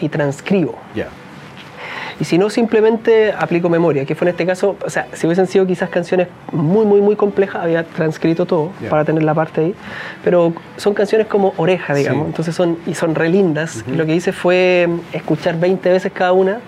y 0.00 0.08
transcribo. 0.08 0.76
Y 2.20 2.24
si 2.24 2.36
no, 2.36 2.50
simplemente 2.50 3.32
aplico 3.32 3.70
memoria, 3.70 4.04
que 4.04 4.14
fue 4.14 4.26
en 4.26 4.32
este 4.32 4.44
caso, 4.44 4.76
o 4.84 4.90
sea, 4.90 5.06
si 5.14 5.26
hubiesen 5.26 5.46
sido 5.46 5.66
quizás 5.66 5.88
canciones 5.88 6.28
muy, 6.52 6.84
muy, 6.84 7.00
muy 7.00 7.16
complejas, 7.16 7.62
había 7.62 7.82
transcrito 7.82 8.44
todo 8.44 8.72
para 8.90 9.06
tener 9.06 9.22
la 9.22 9.32
parte 9.32 9.62
ahí, 9.62 9.74
pero 10.22 10.52
son 10.76 10.92
canciones 10.92 11.26
como 11.28 11.54
oreja, 11.56 11.94
digamos, 11.94 12.26
entonces 12.26 12.54
son, 12.54 12.76
y 12.86 12.94
son 12.94 13.14
re 13.14 13.30
lindas. 13.30 13.84
Lo 13.86 14.04
que 14.04 14.14
hice 14.14 14.32
fue 14.32 14.86
escuchar 15.14 15.58
20 15.58 15.88
veces 15.90 16.12
cada 16.12 16.32
una 16.32 16.60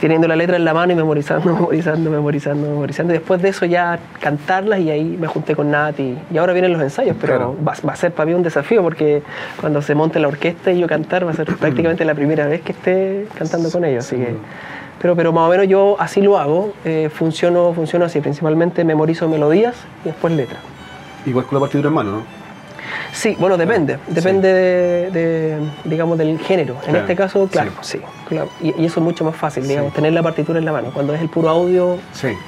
teniendo 0.00 0.28
la 0.28 0.36
letra 0.36 0.56
en 0.56 0.64
la 0.64 0.74
mano 0.74 0.92
y 0.92 0.96
memorizando, 0.96 1.44
memorizando, 1.54 2.10
memorizando, 2.10 2.68
memorizando. 2.68 3.12
Y 3.12 3.18
después 3.18 3.42
de 3.42 3.48
eso 3.48 3.66
ya 3.66 3.98
cantarlas 4.20 4.80
y 4.80 4.90
ahí 4.90 5.16
me 5.18 5.26
junté 5.26 5.54
con 5.54 5.70
Nati. 5.70 6.16
Y 6.32 6.38
ahora 6.38 6.52
vienen 6.52 6.72
los 6.72 6.82
ensayos, 6.82 7.16
pero 7.20 7.56
va, 7.66 7.72
a 7.72 7.96
ser 7.96 8.12
para 8.12 8.26
mí 8.26 8.34
un 8.34 8.42
desafío 8.42 8.82
porque 8.82 9.22
cuando 9.60 9.82
se 9.82 9.94
monte 9.94 10.18
la 10.18 10.28
orquesta 10.28 10.70
y 10.72 10.80
yo 10.80 10.86
cantar 10.86 11.26
va 11.26 11.30
a 11.30 11.34
ser 11.34 11.46
prácticamente 11.60 12.04
la 12.04 12.14
primera 12.14 12.46
vez 12.46 12.62
que 12.62 12.72
esté 12.72 13.26
cantando 13.36 13.70
con 13.70 13.84
ellos. 13.84 14.06
Así 14.06 14.16
que, 14.16 14.34
pero, 15.00 15.14
pero 15.14 15.32
más 15.32 15.46
o 15.46 15.50
menos 15.50 15.68
yo 15.68 15.96
así 15.98 16.20
lo 16.20 16.38
hago, 16.38 16.72
eh, 16.84 17.10
funciono, 17.12 17.72
funciono 17.72 18.04
así, 18.04 18.20
principalmente 18.20 18.84
memorizo 18.84 19.28
melodías 19.28 19.76
y 20.04 20.08
después 20.08 20.32
letras. 20.32 20.60
Igual 21.26 21.46
con 21.46 21.56
la 21.56 21.60
partitura 21.60 21.88
en 21.88 21.94
mano, 21.94 22.10
¿no? 22.12 22.47
Sí, 23.12 23.36
bueno, 23.38 23.56
depende. 23.56 23.98
depende 24.06 24.52
de, 25.10 25.58
digamos, 25.84 26.18
del 26.18 26.38
género. 26.38 26.76
En 26.86 26.96
este 26.96 27.16
caso, 27.16 27.48
claro, 27.48 27.72
sí. 27.80 28.00
claro. 28.28 28.48
Y, 28.60 28.70
eso 28.84 29.00
es 29.00 29.04
mucho 29.04 29.24
más 29.24 29.36
fácil, 29.36 29.66
digamos, 29.66 29.92
tener 29.92 30.12
la 30.12 30.22
partitura 30.22 30.58
en 30.58 30.64
la 30.64 30.72
mano. 30.72 30.90
Cuando 30.92 31.14
es 31.14 31.20
el 31.20 31.28
puro 31.28 31.48
audio, 31.48 31.98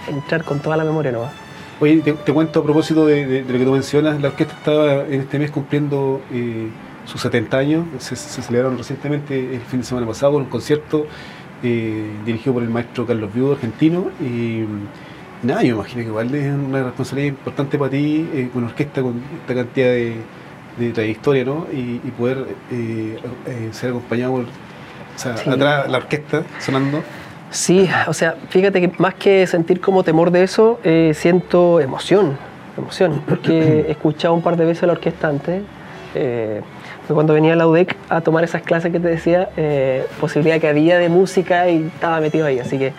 entrar 0.09 0.45
con 0.45 0.61
toda 0.61 0.77
la 0.77 0.85
memoria 0.85 1.13
nueva. 1.13 1.31
Oye, 1.81 2.03
te, 2.03 2.33
cuento 2.33 2.61
a 2.61 2.63
propósito 2.63 3.07
de, 3.07 3.43
lo 3.43 3.59
que 3.59 3.65
tú 3.65 3.73
mencionas, 3.73 4.21
la 4.21 4.29
orquesta 4.29 4.55
estaba 4.55 5.07
en 5.07 5.23
este 5.23 5.39
mes 5.39 5.51
cumpliendo 5.51 6.21
eh, 6.31 6.69
sus 7.07 7.21
70 7.23 7.57
años. 7.57 7.85
Se, 7.99 8.17
celebraron 8.17 8.77
recientemente 8.77 9.55
el 9.55 9.63
fin 9.63 9.81
de 9.81 9.87
semana 9.87 10.07
pasado 10.07 10.33
con 10.33 10.43
un 10.43 10.49
concierto 10.49 11.07
eh, 11.63 12.11
dirigido 12.27 12.55
por 12.55 12.63
el 12.63 12.69
maestro 12.69 13.07
Carlos 13.07 13.33
Viudo, 13.33 13.53
argentino. 13.53 14.11
Y, 14.21 14.65
nada, 15.43 15.63
yo 15.63 15.75
imagino 15.75 16.03
que 16.03 16.09
igual 16.09 16.35
es 16.35 16.53
una 16.53 16.83
responsabilidad 16.83 17.29
importante 17.29 17.79
para 17.79 17.91
ti, 17.91 18.29
eh, 18.33 18.49
con 18.53 18.63
una 18.63 18.71
orquesta 18.71 19.03
con 19.03 19.23
esta 19.41 19.55
cantidad 19.55 19.89
de 19.89 20.17
de 20.81 20.93
trayectoria, 20.93 21.45
¿no? 21.45 21.67
Y, 21.73 21.99
poder 22.11 22.47
eh, 22.73 23.19
eh, 23.47 23.69
ser 23.73 23.91
acompañado 23.91 24.33
por, 24.33 24.43
o 24.43 24.47
sea, 25.17 25.33
atrás 25.33 25.89
la 25.89 25.99
orquesta 25.99 26.43
sonando. 26.59 27.03
Sí, 27.51 27.89
o 28.07 28.15
sea, 28.15 28.37
fíjate 28.49 28.81
que 28.81 28.93
más 28.99 29.15
que 29.15 29.47
sentir 29.47 29.81
como 29.81 30.03
temor 30.05 30.31
de 30.31 30.45
eso, 30.45 30.79
eh, 30.85 31.13
siento 31.15 31.81
emoción, 31.81 32.37
emoción, 32.77 33.23
porque 33.29 33.81
he 33.89 33.91
escuchado 33.91 34.35
un 34.35 34.43
par 34.43 34.57
de 34.57 34.65
veces 34.65 34.85
a 34.85 34.87
la 34.87 34.93
orquesta 34.93 35.29
antes. 35.29 35.63
cuando 37.09 37.35
venía 37.35 37.55
a 37.55 37.57
la 37.57 37.67
UDEC 37.67 37.97
a 38.09 38.21
tomar 38.21 38.45
esas 38.45 38.63
clases 38.63 38.93
que 38.93 39.01
te 39.01 39.09
decía, 39.09 39.49
posibilidad 40.21 40.61
que 40.61 40.69
había 40.69 40.99
de 40.99 41.09
música 41.09 41.69
y 41.69 41.87
estaba 41.87 42.21
metido 42.21 42.47
ahí, 42.47 42.61
así 42.61 42.79
que 42.79 42.93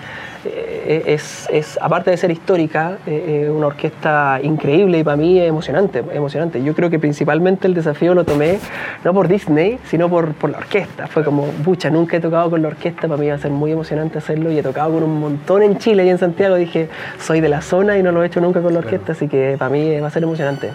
es, 1.06 1.48
es, 1.52 1.78
aparte 1.82 2.12
de 2.12 2.18
ser 2.18 2.32
histórica, 2.32 2.98
eh, 3.06 3.52
una 3.54 3.68
orquesta 3.68 4.40
increíble 4.42 5.00
y 5.00 5.04
para 5.04 5.18
mí 5.18 5.40
es 5.40 5.48
emocionante, 5.48 6.04
emocionante. 6.14 6.64
Yo 6.64 6.74
creo 6.74 6.90
que 6.90 7.00
principalmente 7.00 7.68
el 7.68 7.74
desafío 7.74 8.14
lo 8.14 8.24
tomé 8.24 8.60
no 9.04 9.14
por 9.14 9.28
Disney, 9.28 9.80
sino 9.90 10.10
por, 10.10 10.34
por 10.34 10.50
la 10.50 10.60
orquesta. 10.60 11.08
Fue 11.08 11.24
como, 11.24 11.46
pucha, 11.64 11.90
nunca 11.90 12.18
he 12.18 12.20
tocado 12.20 12.50
con 12.50 12.62
la 12.62 12.70
orquesta, 12.70 13.08
para 13.08 13.18
mí 13.18 13.28
va 13.28 13.36
a 13.36 13.40
ser 13.40 13.52
muy 13.52 13.72
emocionante 13.72 14.18
hacerlo 14.18 14.52
y 14.52 14.58
he 14.58 14.64
tocado 14.64 14.94
con 14.94 15.04
un 15.04 15.20
montón 15.20 15.64
en 15.64 15.78
Chile 15.78 16.06
y 16.06 16.10
en 16.10 16.18
Santiago. 16.18 16.56
Dije, 16.56 16.90
soy 17.20 17.42
de 17.42 17.50
la 17.50 17.62
zona 17.62 17.98
y 17.98 18.04
no 18.04 18.12
lo 18.12 18.24
he 18.24 18.28
hecho 18.28 18.42
nunca 18.42 18.62
con 18.62 18.74
la 18.74 18.80
orquesta, 18.80 19.14
así 19.14 19.28
que 19.28 19.56
para 19.58 19.72
mí 19.72 20.00
va 20.00 20.08
a 20.08 20.12
ser 20.12 20.24
emocionante. 20.24 20.72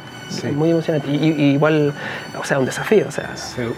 Muy 0.55 0.71
emocionante. 0.71 1.11
Y, 1.11 1.53
igual, 1.55 1.93
o 2.39 2.45
sea, 2.45 2.59
un 2.59 2.67
desafío. 2.67 3.07
O 3.09 3.11
sea, 3.11 3.31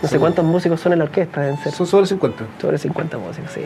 no 0.03 0.09
sé 0.09 0.19
cuántos 0.19 0.45
músicos 0.45 0.81
son 0.81 0.93
en 0.93 0.99
la 0.99 1.05
orquesta. 1.05 1.57
ser 1.59 1.73
son 1.73 1.87
sobre 1.87 2.07
50. 2.07 2.45
Sobre 2.61 2.79
50 2.79 3.19
músicos, 3.19 3.51
sí. 3.53 3.61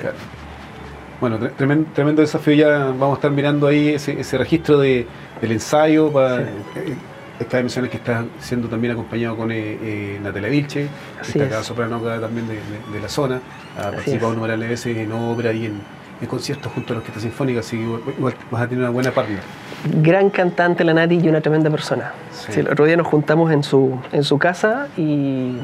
Bueno, 1.23 1.39
tremendo, 1.39 2.21
desafío. 2.21 2.53
Ya 2.55 2.79
vamos 2.87 3.13
a 3.13 3.15
estar 3.15 3.31
mirando 3.31 3.69
ahí 3.69 3.91
ese, 3.91 4.37
registro 4.37 4.81
de, 4.81 5.07
del 5.41 5.53
ensayo. 5.53 6.13
Para, 6.13 6.39
sí. 6.39 6.51
Eh, 6.75 6.97
Esta 7.39 7.63
que 7.63 7.97
está 7.97 8.25
siendo 8.41 8.67
también 8.67 8.95
acompañado 8.95 9.37
con 9.37 9.53
eh, 9.53 9.79
eh 9.81 10.21
Natalia 10.21 10.49
Vilche, 10.49 10.89
esta 11.23 11.45
acá 11.45 11.63
soprano 11.63 12.01
también 12.01 12.49
de, 12.49 13.01
la 13.01 13.09
zona. 13.09 13.41
Ha 13.79 13.93
participado 13.93 14.35
numerosas 14.35 14.69
veces 14.69 14.97
en 14.97 15.13
ópera 15.13 15.53
y 15.53 15.67
en, 15.67 15.81
en 16.21 16.27
conciertos 16.27 16.73
junto 16.73 16.93
a 16.93 16.97
la 16.97 16.99
Orquesta 17.03 17.21
Sinfónica, 17.21 17.61
así 17.61 17.77
que 17.77 17.85
igual 17.85 18.35
vas 18.51 18.63
a 18.63 18.67
tener 18.67 18.83
una 18.83 18.91
buena 18.91 19.13
partner 19.13 19.43
gran 19.85 20.31
cantante 20.31 20.85
la 20.85 20.95
Nati 20.95 21.19
y 21.23 21.29
una 21.29 21.41
tremenda 21.41 21.71
persona. 21.71 22.13
el 22.55 22.69
otro 22.69 22.85
día 22.85 22.97
nos 22.97 23.07
juntamos 23.07 23.51
en 23.53 23.63
su, 23.63 23.99
en 24.13 24.23
su 24.25 24.39
casa 24.39 24.89
y, 24.97 25.57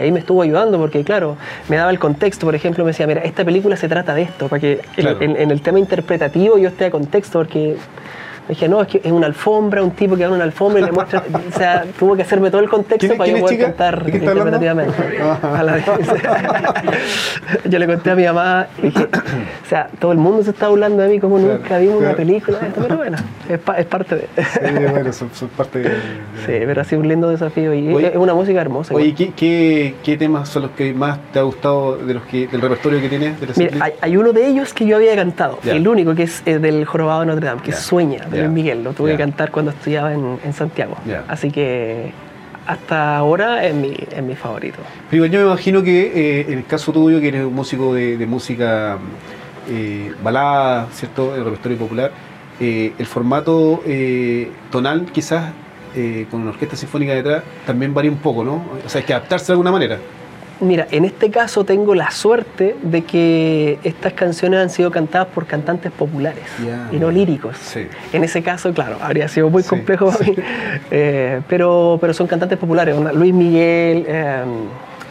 ahí 0.00 0.10
me 0.12 0.20
estuvo 0.20 0.42
ayudando 0.42 0.78
porque, 0.78 1.04
claro, 1.04 1.36
me 1.68 1.76
daba 1.76 1.90
el 1.90 1.98
contexto. 1.98 2.46
Por 2.46 2.54
ejemplo, 2.54 2.84
me 2.84 2.90
decía, 2.90 3.06
mira, 3.06 3.22
esta 3.22 3.44
película 3.44 3.76
se 3.76 3.88
trata 3.88 4.14
de 4.14 4.22
esto, 4.22 4.48
para 4.48 4.60
que 4.60 4.80
en, 4.96 5.36
en, 5.36 5.50
el 5.50 5.60
tema 5.60 5.78
interpretativo 5.78 6.58
yo 6.58 6.68
esté 6.68 6.86
a 6.86 6.90
contexto, 6.90 7.38
porque 7.38 7.76
dije, 8.48 8.68
no, 8.68 8.82
es 8.82 8.88
que 8.88 9.00
es 9.02 9.12
una 9.12 9.26
alfombra, 9.26 9.82
un 9.82 9.92
tipo 9.92 10.16
que 10.16 10.22
va 10.22 10.28
en 10.28 10.34
una 10.34 10.44
alfombra 10.44 10.80
y 10.80 10.84
le 10.84 10.92
muestra. 10.92 11.22
o 11.48 11.52
sea, 11.56 11.84
tuvo 11.98 12.16
que 12.16 12.22
hacerme 12.22 12.50
todo 12.50 12.60
el 12.60 12.68
contexto 12.68 13.16
para 13.16 13.30
yo 13.30 13.40
poder 13.40 13.58
cantar 13.58 14.04
interpretativamente. 14.06 14.94
yo 17.64 17.78
le 17.78 17.86
conté 17.86 18.10
a 18.10 18.14
mi 18.14 18.24
mamá, 18.24 18.66
y 18.78 18.82
dije, 18.82 19.04
o 19.04 19.68
sea, 19.68 19.88
todo 19.98 20.12
el 20.12 20.18
mundo 20.18 20.42
se 20.42 20.50
está 20.50 20.68
burlando 20.68 21.02
de 21.02 21.08
mí 21.08 21.20
como 21.20 21.38
nunca 21.38 21.78
vimos 21.78 22.02
una 22.02 22.14
película, 22.14 22.58
pero 22.74 22.96
bueno, 22.96 23.16
es, 23.48 23.60
es 23.78 23.86
parte 23.86 24.16
de. 24.16 24.28
sí, 24.42 24.84
bueno, 24.90 25.12
son, 25.12 25.28
parte 25.56 25.80
de, 25.80 25.88
Sí, 26.46 26.46
pero 26.46 26.80
ha 26.80 26.84
sido 26.84 27.02
un 27.02 27.08
lindo 27.08 27.28
desafío 27.28 27.74
y 27.74 28.04
es 28.04 28.16
una 28.16 28.34
música 28.34 28.60
hermosa. 28.60 28.94
Oye, 28.94 29.14
¿qué, 29.14 29.32
qué, 29.34 29.94
qué, 30.02 30.16
temas 30.16 30.48
son 30.48 30.62
los 30.62 30.70
que 30.72 30.94
más 30.94 31.18
te 31.32 31.38
ha 31.38 31.42
gustado 31.42 31.96
de 31.96 32.14
los 32.14 32.22
que, 32.24 32.46
del 32.46 32.60
repertorio 32.60 33.00
que 33.00 33.08
tienes? 33.08 33.34
Mira, 33.56 33.92
hay, 34.00 34.16
uno 34.16 34.32
de 34.32 34.46
ellos 34.46 34.72
que 34.72 34.86
yo 34.86 34.96
había 34.96 35.14
cantado, 35.14 35.58
el 35.64 35.86
único 35.86 36.14
que 36.14 36.24
es 36.24 36.44
del 36.44 36.84
Jorobado 36.84 37.20
de 37.20 37.26
Notre 37.26 37.46
Dame, 37.46 37.62
que 37.62 37.70
es 37.70 37.78
Sueña 37.78 38.24
Miguel, 38.48 38.84
lo 38.84 38.92
tuve 38.92 39.12
que 39.12 39.18
cantar 39.18 39.50
cuando 39.50 39.70
estudiaba 39.70 40.12
en, 40.12 40.52
Santiago. 40.52 40.96
Así 41.28 41.50
que 41.50 42.12
hasta 42.66 43.16
ahora 43.16 43.64
es 43.64 43.74
mi, 43.74 43.94
es 44.10 44.22
mi 44.22 44.34
favorito. 44.34 44.78
Pero 45.10 45.26
yo 45.26 45.40
me 45.40 45.46
imagino 45.46 45.82
que 45.82 46.40
eh, 46.40 46.46
en 46.48 46.58
el 46.58 46.66
caso 46.66 46.92
tuyo, 46.92 47.20
que 47.20 47.28
eres 47.28 47.44
un 47.44 47.54
músico 47.54 47.94
de, 47.94 48.26
música 48.26 48.98
eh, 49.70 50.12
balada, 50.22 50.88
¿cierto? 50.92 51.34
El 51.34 51.44
repertorio 51.44 51.78
popular, 51.78 52.10
eh, 52.60 52.92
el 52.98 53.06
formato 53.06 53.82
eh, 53.86 54.50
tonal 54.70 55.06
quizás 55.12 55.52
con 56.30 56.42
una 56.42 56.50
orquesta 56.50 56.76
sinfónica 56.76 57.14
detrás 57.14 57.42
también 57.66 57.94
varía 57.94 58.10
un 58.10 58.18
poco, 58.18 58.44
¿no? 58.44 58.62
O 58.84 58.88
sea, 58.88 59.00
hay 59.00 59.06
que 59.06 59.14
adaptarse 59.14 59.46
de 59.46 59.52
alguna 59.52 59.72
manera. 59.72 59.96
Mira, 60.60 60.86
en 60.90 61.04
este 61.04 61.30
caso 61.30 61.64
tengo 61.64 61.94
la 61.94 62.10
suerte 62.10 62.76
de 62.82 63.04
que 63.04 63.78
estas 63.84 64.14
canciones 64.14 64.60
han 64.60 64.70
sido 64.70 64.90
cantadas 64.90 65.28
por 65.28 65.46
cantantes 65.46 65.92
populares 65.92 66.44
y 66.90 66.96
no 66.96 67.10
líricos. 67.10 67.56
En 68.12 68.24
ese 68.24 68.42
caso, 68.42 68.72
claro, 68.72 68.96
habría 69.02 69.28
sido 69.28 69.50
muy 69.50 69.62
complejo 69.62 70.10
para 70.10 70.24
mí, 70.24 70.34
eh, 70.90 71.42
pero, 71.48 71.98
pero 72.00 72.14
son 72.14 72.26
cantantes 72.26 72.58
populares. 72.58 72.96
Luis 73.14 73.34
Miguel, 73.34 74.06
em, 74.08 74.48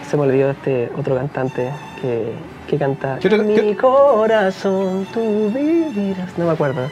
se 0.09 0.17
me 0.17 0.23
olvidó 0.23 0.49
este 0.49 0.89
otro 0.97 1.15
cantante 1.15 1.69
que, 2.01 2.31
que 2.67 2.77
canta 2.77 3.19
Mi 3.45 3.75
corazón, 3.75 5.07
tú 5.13 5.51
vivirás, 5.53 6.37
no 6.37 6.45
me 6.45 6.51
acuerdo. 6.51 6.89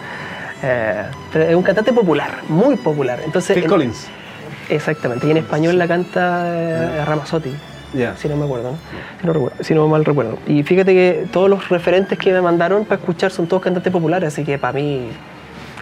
Eh, 0.62 1.04
pero 1.32 1.46
es 1.46 1.56
un 1.56 1.64
cantante 1.64 1.92
popular, 1.92 2.30
muy 2.48 2.76
popular. 2.76 3.20
Entonces, 3.26 3.58
Phil 3.58 3.68
Collins. 3.68 4.08
Exactamente, 4.70 5.28
y 5.28 5.32
en 5.32 5.38
español 5.38 5.78
la 5.78 5.88
canta 5.88 6.46
eh, 6.48 7.04
Si 8.18 8.28
no 8.28 8.36
me 8.36 8.46
acuerdo, 8.46 8.76
Si, 9.62 9.74
no 9.74 9.88
mal 9.88 10.06
recuerdo. 10.06 10.38
Y 10.48 10.64
fíjate 10.64 10.94
que 10.94 11.26
todos 11.32 11.50
los 11.50 11.70
referentes 11.70 12.18
que 12.18 12.32
me 12.32 12.42
mandaron 12.42 12.86
para 12.86 13.00
escuchar 13.00 13.32
son 13.32 13.48
todos 13.48 13.62
cantantes 13.62 13.92
populares, 13.92 14.28
así 14.28 14.44
que 14.44 14.58
para 14.58 14.74
mí 14.74 15.10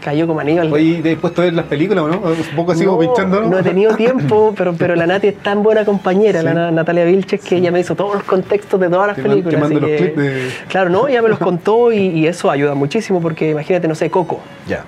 cayó 0.03 0.27
como 0.27 0.39
Aníbal. 0.39 0.73
Oye, 0.73 1.01
¿te 1.01 1.13
has 1.13 1.19
puesto 1.19 1.41
a 1.41 1.45
ver 1.45 1.53
las 1.53 1.65
películas 1.65 2.03
o 2.03 2.07
no? 2.07 2.17
Un 2.17 2.55
poco 2.55 2.71
así 2.73 2.85
como 2.85 2.99
pinchando, 2.99 3.41
¿no? 3.41 3.59
he 3.59 3.63
tenido 3.63 3.95
tiempo, 3.95 4.53
pero, 4.57 4.73
pero 4.73 4.95
la 4.95 5.05
Nati 5.07 5.27
es 5.27 5.37
tan 5.37 5.63
buena 5.63 5.85
compañera, 5.85 6.41
la 6.43 6.71
Natalia 6.71 7.05
Vilches, 7.05 7.41
que 7.41 7.57
ella 7.57 7.71
me 7.71 7.79
hizo 7.79 7.95
todos 7.95 8.15
los 8.15 8.23
contextos 8.23 8.79
de 8.79 8.89
todas 8.89 9.07
las 9.07 9.19
películas. 9.19 9.69
los 9.69 9.79
clips 9.79 10.15
de... 10.17 10.49
Claro, 10.67 10.89
¿no? 10.89 11.07
Ella 11.07 11.21
me 11.21 11.29
los 11.29 11.39
contó 11.39 11.91
y, 11.91 11.99
y, 12.07 12.27
eso 12.27 12.49
ayuda 12.49 12.73
muchísimo 12.73 13.21
porque 13.21 13.51
imagínate, 13.51 13.87
no 13.87 13.95
sé, 13.95 14.09
Coco. 14.09 14.41
Ya 14.67 14.83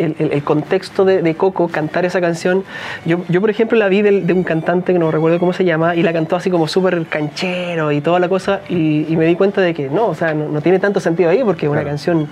el, 0.00 0.42
contexto 0.42 1.04
de, 1.04 1.34
Coco, 1.34 1.68
cantar 1.68 2.04
esa 2.04 2.20
canción. 2.20 2.64
Yo, 3.04 3.20
yo 3.28 3.40
por 3.40 3.50
ejemplo, 3.50 3.78
la 3.78 3.88
vi 3.88 4.02
de, 4.02 4.32
un 4.32 4.44
cantante 4.44 4.92
que 4.92 4.98
no 4.98 5.10
recuerdo 5.10 5.38
cómo 5.38 5.52
se 5.52 5.64
llama 5.64 5.94
y 5.94 6.02
la 6.02 6.12
cantó 6.12 6.36
así 6.36 6.50
como 6.50 6.68
súper 6.68 7.06
canchero 7.06 7.92
y 7.92 8.00
toda 8.00 8.18
la 8.18 8.28
cosa 8.28 8.60
y, 8.68 9.16
me 9.20 9.26
di 9.26 9.36
cuenta 9.36 9.60
de 9.60 9.74
que 9.74 9.90
no, 9.90 10.06
o 10.06 10.14
sea, 10.14 10.32
no, 10.32 10.60
tiene 10.62 10.78
tanto 10.78 10.98
sentido 10.98 11.28
ahí 11.28 11.42
porque 11.44 11.66
es 11.66 11.72
una 11.72 11.84
canción 11.84 12.26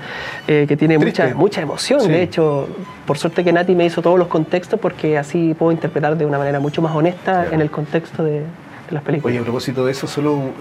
eh, 0.46 0.64
que 0.66 0.76
tiene 0.76 0.98
mucha, 0.98 1.34
mucha 1.34 1.60
emoción. 1.60 2.08
De 2.08 2.22
hecho, 2.22 2.68
por 3.06 3.18
suerte 3.18 3.44
que 3.44 3.52
Nati 3.52 3.74
me 3.74 3.84
hizo 3.84 4.00
todos 4.00 4.18
los 4.18 4.28
contextos 4.28 4.80
porque 4.80 5.18
así 5.18 5.54
puedo 5.58 5.72
interpretar 5.72 6.16
de 6.16 6.24
una 6.24 6.38
manera 6.38 6.60
mucho 6.60 6.80
más 6.80 6.94
honesta 6.94 7.46
en 7.50 7.60
el 7.60 7.70
contexto 7.70 8.24
de, 8.24 8.42
las 8.90 9.02
películas. 9.02 9.32
Oye, 9.32 9.40
a 9.40 9.42
propósito 9.42 9.84
de 9.84 9.92
eso, 9.92 10.06
solo 10.06 10.34
un, 10.34 10.52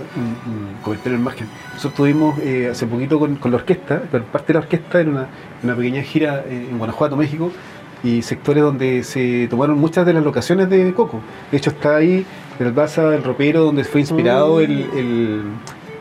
comentario 0.84 1.18
en 1.18 1.24
margen. 1.24 1.48
Nosotros 1.74 1.94
tuvimos 1.96 2.40
eh, 2.40 2.70
hace 2.72 2.86
poquito 2.86 3.20
con, 3.20 3.40
la 3.44 3.56
orquesta, 3.58 4.02
parte 4.32 4.48
de 4.48 4.54
la 4.54 4.60
orquesta 4.60 5.02
en 5.02 5.10
una, 5.10 5.28
una 5.64 5.76
pequeña 5.76 6.02
gira 6.02 6.44
en 6.50 6.78
Guanajuato, 6.78 7.16
México, 7.16 7.52
y 8.04 8.22
sectores 8.22 8.64
donde 8.64 9.04
se 9.04 9.48
tomaron 9.50 9.78
muchas 9.80 10.06
de 10.06 10.14
las 10.14 10.24
locaciones 10.24 10.70
de 10.70 10.94
Coco. 10.94 11.22
De 11.52 11.58
hecho, 11.58 11.72
está 11.72 11.98
ahí 11.98 12.26
el 12.60 12.72
Baza, 12.72 13.14
el 13.16 13.24
ropero, 13.24 13.64
donde 13.64 13.84
fue 13.84 14.02
inspirado 14.02 14.58
mm. 14.58 14.62
el, 14.62 15.44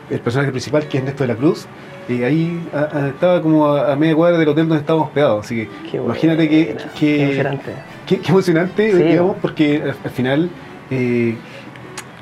el, 0.09 0.19
personaje 0.19 0.51
principal, 0.51 0.87
que 0.87 0.99
es 0.99 1.03
Néstor 1.03 1.27
de 1.27 1.33
la 1.33 1.39
Cruz. 1.39 1.67
Y 2.09 2.23
ahí 2.23 2.61
estaba 3.09 3.41
como 3.41 3.67
a, 3.67 3.95
media 3.97 4.15
cuadra 4.15 4.37
del 4.37 4.47
hotel 4.47 4.67
donde 4.67 4.81
estábamos 4.81 5.07
hospedados. 5.07 5.45
Así 5.45 5.67
que 5.91 5.97
imagínate 5.97 6.47
que, 6.47 6.77
qué 6.97 7.23
emocionante. 7.23 7.73
Qué, 8.05 8.21
emocionante, 8.25 8.95
digamos, 8.95 9.35
porque 9.41 9.83
al, 10.03 10.11
final 10.11 10.49
eh, 10.89 11.35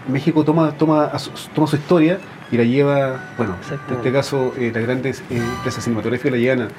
México 0.07 0.43
toma, 0.43 0.71
toma, 0.71 1.11
toma 1.53 1.67
su 1.67 1.75
historia 1.75 2.19
y 2.51 2.57
la 2.57 2.63
lleva, 2.63 3.33
bueno, 3.37 3.55
en 3.89 3.95
este 3.95 4.11
caso 4.11 4.53
eh, 4.57 4.71
las 4.73 4.83
grandes 4.83 5.21
eh, 5.29 5.37
empresas 5.37 5.83
cinematográficas 5.83 6.31
la 6.31 6.37
llevan 6.37 6.69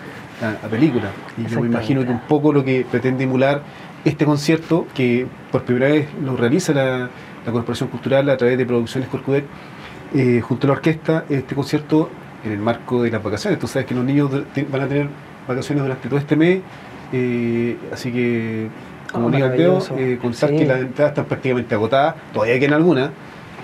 a, 0.62 0.68
película. 0.68 1.10
Y 1.36 1.46
yo 1.46 1.60
me 1.60 1.66
imagino 1.66 2.04
que 2.04 2.10
un 2.10 2.20
poco 2.20 2.52
lo 2.52 2.64
que 2.64 2.86
pretende 2.88 3.24
emular 3.24 3.62
este 4.04 4.24
concierto, 4.24 4.86
que 4.94 5.26
por 5.50 5.64
primera 5.64 5.88
vez 5.88 6.08
lo 6.22 6.36
realiza 6.36 6.72
la, 6.72 7.10
Corporación 7.46 7.88
Cultural 7.90 8.28
a 8.28 8.36
través 8.36 8.58
de 8.58 8.66
Producciones 8.66 9.08
Corcudec, 9.08 9.44
eh, 10.12 10.40
junto 10.40 10.66
a 10.66 10.68
la 10.68 10.72
orquesta, 10.74 11.26
este 11.28 11.54
concierto 11.54 12.10
en 12.44 12.50
el 12.50 12.58
marco 12.58 13.04
de 13.04 13.10
las 13.12 13.22
vacaciones. 13.22 13.60
Tú 13.60 13.68
sabes 13.68 13.86
que 13.86 13.94
los 13.94 14.04
niños 14.04 14.32
van 14.32 14.82
a 14.82 14.88
tener 14.88 15.08
vacaciones 15.46 15.84
durante 15.84 16.08
todo 16.08 16.18
este 16.18 16.34
mes, 16.34 16.60
así 17.92 18.10
que 18.10 18.68
como 19.16 19.28
oh, 19.28 19.44
Aldeo, 19.44 19.78
eh, 19.98 20.18
contar 20.20 20.50
que 20.50 20.64
las 20.64 20.80
entradas 20.80 21.12
están 21.12 21.24
prácticamente 21.24 21.74
agotadas, 21.74 22.14
todavía 22.32 22.58
quedan 22.58 22.74
algunas, 22.74 23.10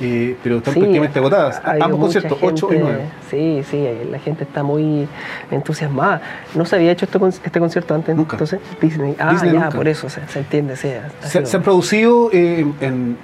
eh, 0.01 0.37
pero 0.43 0.59
están 0.59 0.75
prácticamente 0.75 1.19
agotadas. 1.19 1.63
Ambos 1.81 2.01
conciertos, 2.01 2.39
8 2.41 2.69
y 2.73 2.79
9. 2.79 3.01
Sí, 3.31 3.63
sí, 3.71 3.87
la 4.11 4.19
gente 4.19 4.45
está 4.45 4.63
muy 4.63 5.07
entusiasmada. 5.51 6.21
No 6.55 6.65
se 6.65 6.77
había 6.77 6.91
hecho 6.93 7.07
este 7.07 7.59
concierto 7.59 7.95
antes, 7.95 8.17
nunca. 8.17 8.35
entonces 8.35 8.61
Disney. 8.81 9.15
Ah, 9.19 9.41
ya, 9.45 9.71
por 9.71 9.87
eso 9.87 10.09
se, 10.09 10.21
entiende. 10.39 10.77
Sí, 10.77 10.89
se, 11.23 11.57
han 11.57 11.63
producido 11.63 12.31
eh, 12.33 12.67
en 12.81 13.17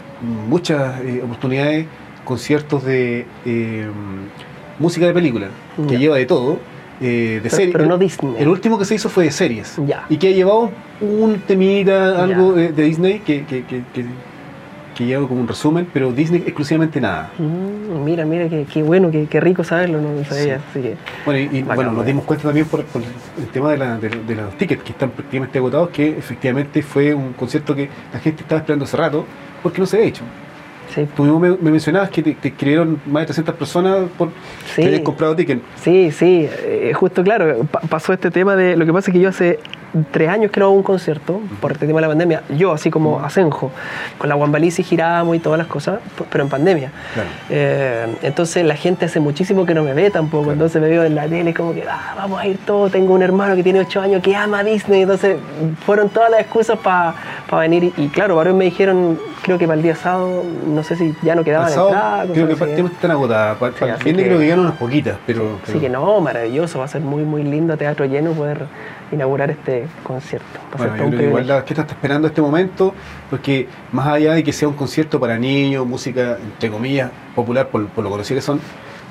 muchas 0.48 1.00
eh, 1.00 1.20
oportunidades 1.24 1.86
conciertos 2.24 2.84
de 2.84 3.26
música 4.78 5.06
de 5.06 5.12
película, 5.12 5.48
que 5.88 5.98
lleva 5.98 6.16
de 6.16 6.26
todo 6.26 6.58
eh, 7.00 7.40
de 7.42 7.50
series. 7.50 7.72
Pero 7.72 7.86
no 7.86 7.98
Disney. 7.98 8.34
El 8.38 8.48
último 8.48 8.78
que 8.78 8.84
se 8.84 8.94
hizo 8.94 9.08
fue 9.08 9.24
de 9.24 9.30
series. 9.30 9.76
Ya. 9.86 10.04
Y 10.08 10.16
que 10.16 10.28
ha 10.28 10.32
llevado 10.32 10.70
un 11.00 11.40
temida, 11.40 12.22
algo 12.22 12.52
de, 12.52 12.72
Disney 12.72 13.20
que, 13.20 13.44
que, 13.44 13.64
que, 13.64 13.82
que, 14.96 15.06
lleva 15.06 15.28
como 15.28 15.40
un 15.40 15.46
resumen, 15.46 15.86
pero 15.92 16.12
Disney 16.12 16.42
exclusivamente 16.44 17.00
nada. 17.00 17.30
Mm, 17.38 18.04
mira, 18.04 18.24
mira, 18.24 18.48
qué, 18.48 18.82
bueno, 18.82 19.12
qué, 19.12 19.40
rico 19.40 19.62
saberlo, 19.62 20.00
no 20.00 20.24
sabía. 20.24 20.60
bueno, 21.24 21.48
y, 21.52 21.62
bueno, 21.62 21.92
nos 21.92 22.04
dimos 22.04 22.24
cuenta 22.24 22.48
también 22.48 22.66
por, 22.66 22.80
el 22.80 23.46
tema 23.52 23.70
de, 23.70 23.78
la, 23.78 23.96
de, 23.98 24.34
los 24.34 24.58
tickets 24.58 24.82
que 24.82 24.90
están 24.90 25.10
prácticamente 25.10 25.58
agotados, 25.58 25.90
que 25.90 26.18
efectivamente 26.18 26.82
fue 26.82 27.14
un 27.14 27.32
concierto 27.34 27.76
que 27.76 27.88
la 28.12 28.18
gente 28.18 28.42
estaba 28.42 28.60
esperando 28.60 28.86
hace 28.86 28.96
rato 28.96 29.24
porque 29.62 29.80
no 29.80 29.86
se 29.86 29.98
había 29.98 30.08
hecho. 30.08 30.24
Tú 31.16 31.22
mismo 31.22 31.38
me, 31.38 31.70
mencionabas 31.70 32.10
que 32.10 32.22
te, 32.22 32.48
escribieron 32.48 33.00
más 33.06 33.22
de 33.22 33.26
300 33.26 33.54
personas 33.54 34.08
por 34.16 34.30
que 34.74 34.84
habías 34.84 35.00
comprado 35.00 35.36
ticket. 35.36 35.60
Sí, 35.76 36.10
sí, 36.10 36.48
eh, 36.50 36.92
justo 36.94 37.22
claro, 37.22 37.66
pasó 37.88 38.12
este 38.12 38.30
tema 38.30 38.56
de, 38.56 38.76
lo 38.76 38.86
que 38.86 38.92
pasa 38.92 39.10
es 39.10 39.14
que 39.14 39.20
yo 39.20 39.28
hace 39.28 39.58
tres 40.10 40.28
años 40.28 40.50
que 40.50 40.60
no 40.60 40.66
hago 40.66 40.74
un 40.74 40.82
concierto 40.82 41.40
por 41.60 41.72
este 41.72 41.86
tema 41.86 41.98
de 41.98 42.02
la 42.02 42.08
pandemia. 42.08 42.42
Yo, 42.56 42.72
así 42.72 42.90
como 42.90 43.20
Asenjo, 43.20 43.70
con 44.18 44.28
la 44.28 44.34
Guambalisi 44.34 44.82
girábamos 44.82 45.36
y 45.36 45.38
todas 45.38 45.58
las 45.58 45.66
cosas, 45.66 46.00
pero 46.30 46.44
en 46.44 46.50
pandemia. 46.50 46.92
Eh, 47.50 48.06
entonces 48.22 48.64
la 48.64 48.76
gente 48.76 49.06
hace 49.06 49.20
muchísimo 49.20 49.64
que 49.64 49.74
no 49.74 49.82
me 49.82 49.94
ve 49.94 50.10
tampoco. 50.10 50.52
Entonces 50.52 50.80
me 50.80 50.88
veo 50.88 51.04
en 51.04 51.14
la 51.14 51.26
tele 51.26 51.54
como 51.54 51.72
que 51.72 51.84
ah, 51.88 52.14
vamos 52.16 52.40
a 52.40 52.46
ir 52.46 52.58
todos. 52.58 52.92
Tengo 52.92 53.14
un 53.14 53.22
hermano 53.22 53.56
que 53.56 53.62
tiene 53.62 53.80
ocho 53.80 54.00
años 54.00 54.22
que 54.22 54.36
ama 54.36 54.62
Disney. 54.62 55.02
Entonces 55.02 55.36
fueron 55.84 56.08
todas 56.10 56.30
las 56.30 56.40
excusas 56.40 56.78
para 56.78 57.14
venir. 57.50 57.92
Y, 57.96 58.08
claro, 58.08 58.36
varios 58.36 58.56
me 58.56 58.66
dijeron, 58.66 59.18
creo 59.42 59.58
que 59.58 59.66
para 59.66 59.76
el 59.76 59.82
día 59.82 59.96
sábado, 59.96 60.44
no 60.66 60.82
sé 60.82 60.96
si 60.96 61.14
ya 61.22 61.34
no 61.34 61.44
quedaban 61.44 61.68
entradas. 61.68 62.28
Creo 62.32 62.48
que 62.48 62.56
prácticamente 62.56 62.94
están 62.96 63.10
agotadas. 63.10 63.56
Para, 63.56 63.72
el 63.72 63.98
creo 63.98 64.38
que 64.38 64.46
quedan 64.46 64.60
unas 64.60 64.76
poquitas. 64.76 65.16
Pero, 65.26 65.58
Así 65.66 65.78
que 65.78 65.88
no, 65.88 66.20
maravilloso. 66.20 66.78
Va 66.78 66.84
a 66.84 66.88
ser 66.88 67.00
muy, 67.00 67.24
muy 67.24 67.42
lindo, 67.42 67.76
teatro 67.76 68.04
lleno, 68.04 68.32
poder 68.32 68.66
inaugurar 69.12 69.50
este 69.50 69.86
concierto. 70.02 70.46
Bueno, 70.76 70.96
yo 70.96 71.06
creo 71.06 71.18
que 71.18 71.26
igual 71.26 71.46
la 71.46 71.56
orquesta 71.56 71.82
está 71.82 71.94
esperando 71.94 72.28
este 72.28 72.42
momento, 72.42 72.94
porque 73.30 73.68
más 73.92 74.06
allá 74.08 74.34
de 74.34 74.44
que 74.44 74.52
sea 74.52 74.68
un 74.68 74.74
concierto 74.74 75.18
para 75.18 75.38
niños, 75.38 75.86
música, 75.86 76.38
entre 76.42 76.70
comillas, 76.70 77.10
popular, 77.34 77.68
por, 77.68 77.86
por 77.88 78.04
lo 78.04 78.10
conocido 78.10 78.38
que 78.38 78.42
son, 78.42 78.60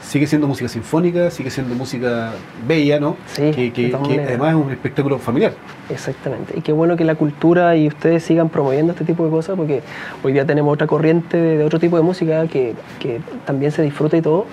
sigue 0.08 0.26
siendo 0.26 0.48
música 0.48 0.70
sinfónica, 0.70 1.30
sigue 1.32 1.50
siendo 1.50 1.76
música 1.76 2.32
bella, 2.66 3.00
¿no? 3.00 3.18
Sí, 3.28 3.72
que, 3.72 3.94
además 3.94 4.50
es 4.50 4.56
un 4.56 4.72
espectáculo 4.72 5.20
familiar. 5.20 5.54
Exactamente. 5.90 6.54
Y 6.58 6.62
qué 6.62 6.72
bueno 6.72 6.96
que 6.96 7.04
la 7.04 7.16
cultura 7.16 7.76
y 7.76 7.88
ustedes 7.88 8.24
sigan 8.24 8.50
promoviendo 8.50 8.94
este 8.94 9.04
tipo 9.04 9.26
de 9.26 9.32
cosas, 9.32 9.58
porque 9.58 9.82
hoy 10.24 10.34
día 10.34 10.46
tenemos 10.46 10.74
otra 10.74 10.88
corriente 10.88 11.38
de, 11.38 11.64
otro 11.64 11.80
tipo 11.80 11.98
de 11.98 12.04
música 12.04 12.48
que, 12.48 12.74
que, 13.00 13.20
también 13.46 13.72
se 13.72 13.82
disfruta 13.82 14.18
y 14.18 14.22
todo, 14.22 14.46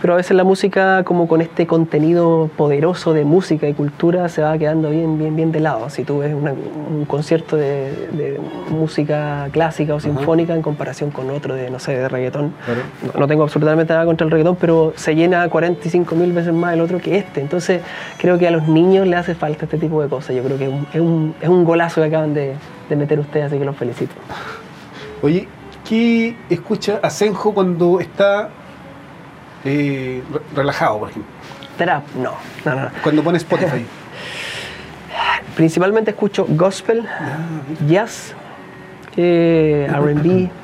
pero 0.00 0.14
a 0.14 0.16
veces 0.16 0.36
la 0.36 0.44
música 0.44 1.04
como 1.04 1.28
con 1.28 1.40
este 1.40 1.66
contenido 1.66 2.50
poderoso 2.56 3.12
de 3.12 3.24
música 3.24 3.68
y 3.68 3.74
cultura 3.74 4.28
se 4.28 4.42
va 4.42 4.56
quedando 4.56 4.90
bien, 4.90 5.18
bien, 5.18 5.36
bien 5.36 5.52
de 5.52 5.60
lado. 5.60 5.90
Si 5.90 6.04
tú 6.04 6.18
ves 6.18 6.34
un 6.34 7.04
concierto 7.06 7.56
de, 7.56 8.40
música 8.70 9.48
clásica 9.52 9.94
o 9.94 10.00
sinfónica 10.00 10.54
en 10.54 10.62
comparación 10.62 11.10
con 11.10 11.28
otro 11.30 11.54
de, 11.54 11.70
no 11.70 11.78
sé, 11.78 11.96
de 11.96 12.08
reggaetón, 12.08 12.54
no, 13.14 13.20
no 13.20 13.28
tengo 13.28 13.42
absolutamente 13.42 13.92
nada 13.92 14.06
contra 14.06 14.24
el 14.24 14.30
reggaetón, 14.30 14.56
pero 14.56 14.92
se 15.02 15.14
llena 15.14 15.48
45 15.48 16.14
mil 16.14 16.32
veces 16.32 16.52
más 16.52 16.74
el 16.74 16.80
otro 16.80 16.98
que 16.98 17.18
este. 17.18 17.40
Entonces 17.40 17.82
creo 18.18 18.38
que 18.38 18.46
a 18.46 18.50
los 18.50 18.68
niños 18.68 19.06
les 19.06 19.18
hace 19.18 19.34
falta 19.34 19.64
este 19.64 19.78
tipo 19.78 20.00
de 20.00 20.08
cosas. 20.08 20.34
Yo 20.36 20.42
creo 20.42 20.56
que 20.56 20.66
es 20.66 21.00
un, 21.00 21.34
es 21.40 21.48
un 21.48 21.64
golazo 21.64 22.00
que 22.00 22.06
acaban 22.06 22.32
de, 22.32 22.54
meter 22.90 23.18
ustedes, 23.18 23.46
así 23.46 23.58
que 23.58 23.64
los 23.64 23.76
felicito. 23.76 24.14
Oye, 25.22 25.48
¿qué 25.88 26.36
escucha 26.50 27.00
Asenjo 27.02 27.52
cuando 27.52 28.00
está 28.00 28.50
eh, 29.64 30.22
relajado, 30.54 30.98
por 31.00 31.10
ejemplo? 31.10 31.32
Trap, 31.78 32.04
no, 32.16 32.34
no, 32.64 32.74
no. 32.74 32.88
Cuando 33.02 33.22
pone 33.22 33.38
Spotify. 33.38 33.84
Principalmente 35.56 36.10
escucho 36.12 36.46
gospel, 36.48 37.06
jazz, 37.88 38.34
eh, 39.16 39.88
RB. 39.90 40.61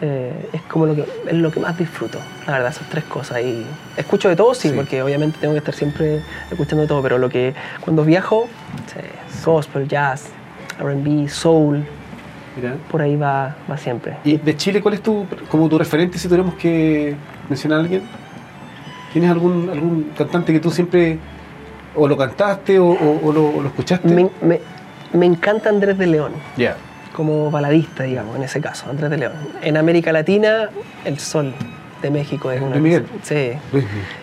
Eh, 0.00 0.50
es 0.52 0.62
como 0.62 0.86
lo 0.86 0.94
que, 0.94 1.02
es 1.02 1.34
lo 1.34 1.50
que 1.50 1.60
más 1.60 1.78
disfruto, 1.78 2.18
la 2.46 2.54
verdad, 2.54 2.70
esas 2.70 2.88
tres 2.88 3.04
cosas. 3.04 3.40
Y 3.40 3.64
escucho 3.96 4.28
de 4.28 4.36
todo, 4.36 4.54
sí, 4.54 4.72
porque 4.74 5.02
obviamente 5.02 5.38
tengo 5.40 5.54
que 5.54 5.58
estar 5.58 5.74
siempre 5.74 6.20
escuchando 6.50 6.82
de 6.82 6.88
todo, 6.88 7.02
pero 7.02 7.18
lo 7.18 7.28
que 7.28 7.54
cuando 7.80 8.04
viajo, 8.04 8.48
gospel, 9.44 9.88
jazz, 9.88 10.30
RB, 10.80 11.28
soul, 11.28 11.84
por 12.90 13.02
ahí 13.02 13.16
va, 13.16 13.56
va 13.70 13.76
siempre. 13.76 14.16
¿Y 14.24 14.36
de 14.36 14.56
Chile 14.56 14.80
cuál 14.82 14.94
es 14.94 15.02
tu, 15.02 15.26
como 15.48 15.68
tu 15.68 15.78
referente 15.78 16.18
si 16.18 16.28
tuviéramos 16.28 16.54
que 16.54 17.14
mencionar 17.48 17.78
a 17.78 17.82
alguien? 17.82 18.02
¿Tienes 19.12 19.30
algún, 19.30 19.70
algún 19.70 20.10
cantante 20.18 20.52
que 20.52 20.60
tú 20.60 20.70
siempre 20.72 21.18
o 21.94 22.08
lo 22.08 22.16
cantaste 22.16 22.80
o, 22.80 23.32
lo, 23.32 23.64
escuchaste? 23.66 24.08
Me, 24.08 24.28
me, 24.42 24.60
me, 25.12 25.26
encanta 25.26 25.68
Andrés 25.68 25.96
de 25.96 26.08
León. 26.08 26.32
Ya 26.56 26.76
como 27.14 27.50
baladista, 27.50 28.02
digamos, 28.02 28.36
en 28.36 28.42
ese 28.42 28.60
caso, 28.60 28.90
Andrés 28.90 29.08
de 29.08 29.16
León. 29.16 29.32
En 29.62 29.78
América 29.78 30.12
Latina, 30.12 30.68
El 31.04 31.18
Sol 31.18 31.54
de 32.02 32.10
México 32.10 32.50
es 32.50 32.60
una. 32.60 32.76
Miguel. 32.76 33.06
Sí. 33.22 33.52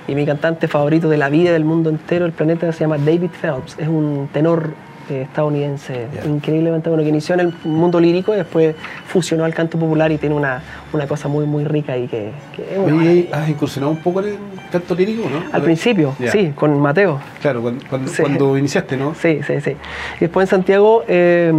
Y 0.08 0.14
mi 0.14 0.26
cantante 0.26 0.68
favorito 0.68 1.10
de 1.10 1.18
la 1.18 1.30
vida, 1.30 1.52
del 1.52 1.66
mundo 1.66 1.90
entero, 1.90 2.26
el 2.26 2.34
planeta, 2.34 2.72
se 2.72 2.82
llama 2.82 2.98
David 3.00 3.32
Phelps. 3.42 3.78
Es 3.80 3.88
un 3.88 4.30
tenor 4.32 4.74
eh, 5.12 5.22
estadounidense 5.24 6.08
increíblemente 6.26 6.90
bueno, 6.90 7.04
que 7.04 7.10
inició 7.10 7.36
en 7.36 7.42
el 7.42 7.54
mundo 7.64 8.00
lírico 8.00 8.34
y 8.34 8.38
después 8.38 8.76
fusionó 9.08 9.44
al 9.44 9.54
canto 9.54 9.78
popular 9.78 10.12
y 10.12 10.18
tiene 10.18 10.36
una, 10.36 10.62
una 10.94 11.06
cosa 11.08 11.28
muy, 11.28 11.46
muy 11.46 11.66
rica 11.66 11.98
y 11.98 12.08
que, 12.08 12.32
que 12.56 13.30
¿Has 13.32 13.50
incursionado 13.50 13.92
un 13.92 14.00
poco 14.00 14.22
en 14.22 14.30
el 14.30 14.38
canto 14.72 14.96
lírico, 14.96 15.30
no? 15.30 15.44
Al 15.52 15.62
principio, 15.62 16.16
sí, 16.32 16.54
con 16.56 16.80
Mateo. 16.80 17.20
Claro, 17.42 17.62
cuando, 17.90 18.58
iniciaste, 18.58 18.96
¿no? 18.96 19.14
Sí, 19.16 19.42
sí, 19.46 19.60
sí. 19.62 19.72
Y 20.18 20.20
después 20.22 20.48
en 20.48 20.50
Santiago 20.50 21.04
eh, 21.08 21.52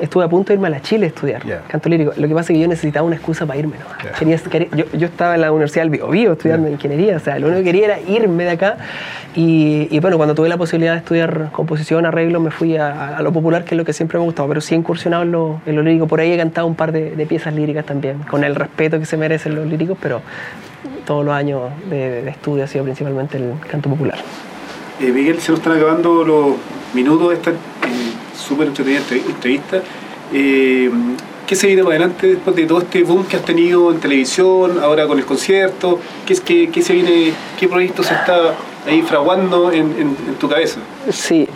estuve 0.00 0.24
a 0.24 0.28
punto 0.28 0.48
de 0.48 0.54
irme 0.54 0.68
a 0.68 0.70
la 0.70 0.80
Chile 0.80 1.06
a 1.06 1.08
estudiar 1.08 1.42
canto 1.66 1.88
lírico. 1.88 2.12
Lo 2.16 2.28
que 2.28 2.34
pasa 2.34 2.52
es 2.52 2.56
que 2.56 2.60
yo 2.60 2.68
necesitaba 2.68 3.04
una 3.04 3.16
excusa 3.16 3.46
para 3.46 3.58
irme, 3.58 3.76
¿no? 3.78 4.76
yo, 4.76 4.84
yo, 4.92 5.06
estaba 5.06 5.34
en 5.34 5.40
la 5.40 5.50
Universidad 5.52 5.82
del 5.82 5.90
Bio, 5.90 6.08
Bio 6.08 6.32
estudiando 6.32 6.68
ingeniería, 6.68 7.16
o 7.16 7.20
sea, 7.20 7.38
lo 7.38 7.48
único 7.48 7.60
que 7.60 7.64
quería 7.64 7.86
era 7.86 8.00
irme 8.00 8.44
de 8.44 8.50
acá. 8.50 8.76
Y, 9.34 9.88
y 9.90 9.98
bueno, 10.00 10.18
cuando 10.18 10.34
tuve 10.34 10.48
la 10.48 10.58
posibilidad 10.58 10.92
de 10.92 10.98
estudiar 10.98 11.50
composición, 11.52 12.04
arreglo, 12.04 12.40
me 12.40 12.50
fui 12.50 12.76
a, 12.76 12.91
lo 13.22 13.32
popular, 13.32 13.64
que 13.64 13.74
es 13.74 13.78
lo 13.78 13.84
que 13.84 13.92
siempre 13.92 14.18
me 14.18 14.24
ha 14.24 14.26
gustado, 14.26 14.48
pero 14.48 14.60
sí 14.60 14.74
he 14.74 14.78
incursionado 14.78 15.22
en 15.22 15.32
lo, 15.32 15.60
en 15.66 15.76
lo 15.76 15.82
lírico. 15.82 16.06
Por 16.06 16.20
ahí 16.20 16.32
he 16.32 16.36
cantado 16.36 16.66
un 16.66 16.74
par 16.74 16.92
de, 16.92 17.16
de 17.16 17.26
piezas 17.26 17.54
líricas 17.54 17.86
también, 17.86 18.18
con 18.30 18.44
el 18.44 18.54
respeto 18.54 18.98
que 18.98 19.06
se 19.06 19.16
merecen 19.16 19.54
los 19.54 19.66
líricos, 19.66 19.96
pero 20.00 20.20
todos 21.04 21.24
los 21.24 21.34
años 21.34 21.62
de, 21.88 22.28
estudio 22.28 22.64
ha 22.64 22.66
sido 22.66 22.84
principalmente 22.84 23.38
el 23.38 23.54
canto 23.68 23.88
popular. 23.88 24.18
Eh, 25.00 25.10
Miguel, 25.10 25.40
se 25.40 25.52
nos 25.52 25.60
están 25.60 25.76
acabando 25.76 26.24
los 26.24 26.56
minutos 26.94 27.30
de 27.30 27.34
esta 27.36 27.50
eh, 27.50 27.54
súper 28.36 28.68
entretenida 28.68 29.02
entrevista. 29.10 29.80
Eh, 30.32 30.90
¿Qué 31.46 31.56
se 31.56 31.66
viene 31.66 31.82
para 31.82 31.96
adelante 31.96 32.28
después 32.28 32.56
de 32.56 32.66
todo 32.66 32.78
este 32.80 33.02
boom 33.02 33.26
que 33.26 33.36
has 33.36 33.44
tenido 33.44 33.90
en 33.92 34.00
televisión, 34.00 34.78
ahora 34.80 35.06
con 35.06 35.18
el 35.18 35.26
concierto? 35.26 35.98
¿Qué, 36.24 36.34
qué, 36.36 36.70
qué 36.70 36.82
se 36.82 36.94
viene, 36.94 37.32
qué 37.58 37.68
proyecto 37.68 38.02
se 38.02 38.14
está 38.14 38.54
ahí 38.86 39.02
fraguando 39.02 39.70
en, 39.70 39.92
en, 39.92 40.16
en 40.28 40.34
tu 40.38 40.48
cabeza? 40.48 40.80
Sí, 41.10 41.48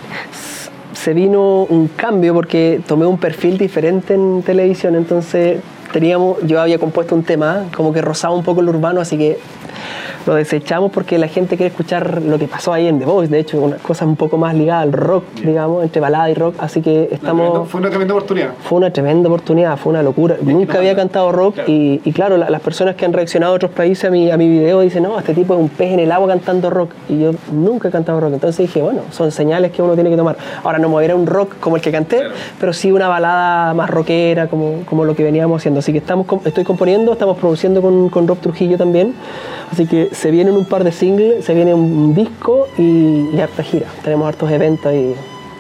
se 1.07 1.15
vino 1.15 1.63
un 1.63 1.87
cambio 1.87 2.35
porque 2.35 2.81
tomé 2.85 3.07
un 3.07 3.17
perfil 3.17 3.59
diferente 3.59 4.15
en 4.15 4.43
televisión, 4.43 4.97
entonces 4.97 5.61
teníamos, 5.93 6.39
yo 6.43 6.61
había 6.61 6.79
compuesto 6.79 7.15
un 7.15 7.23
tema 7.23 7.65
como 7.75 7.93
que 7.93 8.03
rozaba 8.03 8.35
un 8.35 8.45
poco 8.45 8.61
el 8.61 8.69
urbano, 8.69 9.01
así 9.01 9.17
que 9.17 9.39
lo 10.27 10.35
desechamos 10.35 10.91
porque 10.91 11.19
la 11.19 11.29
gente 11.29 11.57
quiere 11.57 11.71
escuchar 11.71 12.21
lo 12.23 12.39
que 12.39 12.49
pasó 12.49 12.73
ahí 12.73 12.89
en 12.89 12.99
The 12.99 13.05
Voice, 13.05 13.31
de 13.31 13.39
hecho, 13.39 13.61
una 13.61 13.77
cosa 13.77 14.05
un 14.05 14.17
poco 14.17 14.37
más 14.37 14.55
ligada 14.55 14.81
al 14.81 14.93
rock, 14.93 15.25
digamos, 15.43 15.85
entre 15.85 16.01
balada 16.01 16.29
y 16.31 16.35
rock, 16.35 16.57
así 16.59 16.83
que 16.83 17.09
estamos... 17.13 17.69
fue 17.69 17.81
una 17.81 17.91
tremenda 17.91 18.15
oportunidad. 18.15 18.51
Fue 18.63 18.79
una 18.79 18.91
tremenda 18.93 19.29
oportunidad, 19.29 19.77
fue 19.77 19.91
una 19.91 20.03
locura. 20.03 20.37
Nunca 20.43 20.79
había 20.79 20.97
cantado 20.97 21.31
rock 21.33 21.61
Y, 21.67 22.13
claro, 22.13 22.37
las 22.37 22.61
personas 22.61 22.97
que 22.97 23.05
han 23.05 23.13
reaccionado 23.13 23.53
a 23.53 23.57
otros 23.57 23.71
países 23.71 24.07
a 24.07 24.11
mi, 24.11 24.31
a 24.31 24.37
mi 24.37 24.49
video 24.49 24.81
dicen, 24.81 25.05
no, 25.05 25.19
este 25.19 25.35
tipo 25.35 25.55
es 25.55 25.61
un 25.61 25.69
pez 25.69 25.93
en 25.93 26.01
el 26.01 26.11
agua 26.11 26.29
cantando 26.29 26.71
rock. 26.71 26.91
Y 27.09 27.21
yo 27.21 27.33
nunca 27.53 27.89
he 27.89 27.91
cantado 27.91 28.21
rock, 28.21 28.33
entonces 28.35 28.67
dije, 28.67 28.83
bueno, 28.83 29.03
son 29.11 29.31
señales 29.31 29.71
que 29.71 29.83
uno 29.83 29.95
tiene 29.95 30.11
que 30.11 30.17
tomar. 30.17 30.37
Ahora 30.65 30.79
no 30.79 30.89
me 30.89 30.95
voy 30.95 31.09
a 31.09 31.15
un 31.15 31.27
rock 31.27 31.55
como 31.61 31.77
el 31.77 31.83
que 31.83 31.93
canté, 31.93 32.23
pero 32.59 32.73
sí 32.73 32.91
una 32.91 33.07
balada 33.07 33.75
más 33.75 33.89
rockera, 33.89 34.49
como, 34.49 34.83
como 34.87 35.05
lo 35.05 35.15
que 35.15 35.23
veníamos 35.23 35.61
haciendo. 35.61 35.76
Así 35.79 35.93
que 35.93 35.99
estamos, 35.99 36.27
estoy 36.45 36.65
componiendo, 36.65 37.13
estamos 37.13 37.39
produciendo 37.39 37.83
con, 37.83 38.09
con 38.09 38.27
Rob 38.27 38.39
Trujillo 38.39 38.77
también. 38.77 39.15
Así 39.73 39.87
que 39.87 40.11
se 40.13 40.31
vienen 40.31 40.55
un 40.55 40.65
par 40.65 40.85
de 40.85 40.93
singles, 40.93 41.45
se 41.45 41.55
viene 41.55 41.75
un 41.75 42.15
disco 42.15 42.69
y, 42.79 43.39
harta 43.41 43.63
gira. 43.63 43.87
Tenemos 44.03 44.29
hartos 44.29 44.51
eventos 44.51 44.93
y 44.93 45.15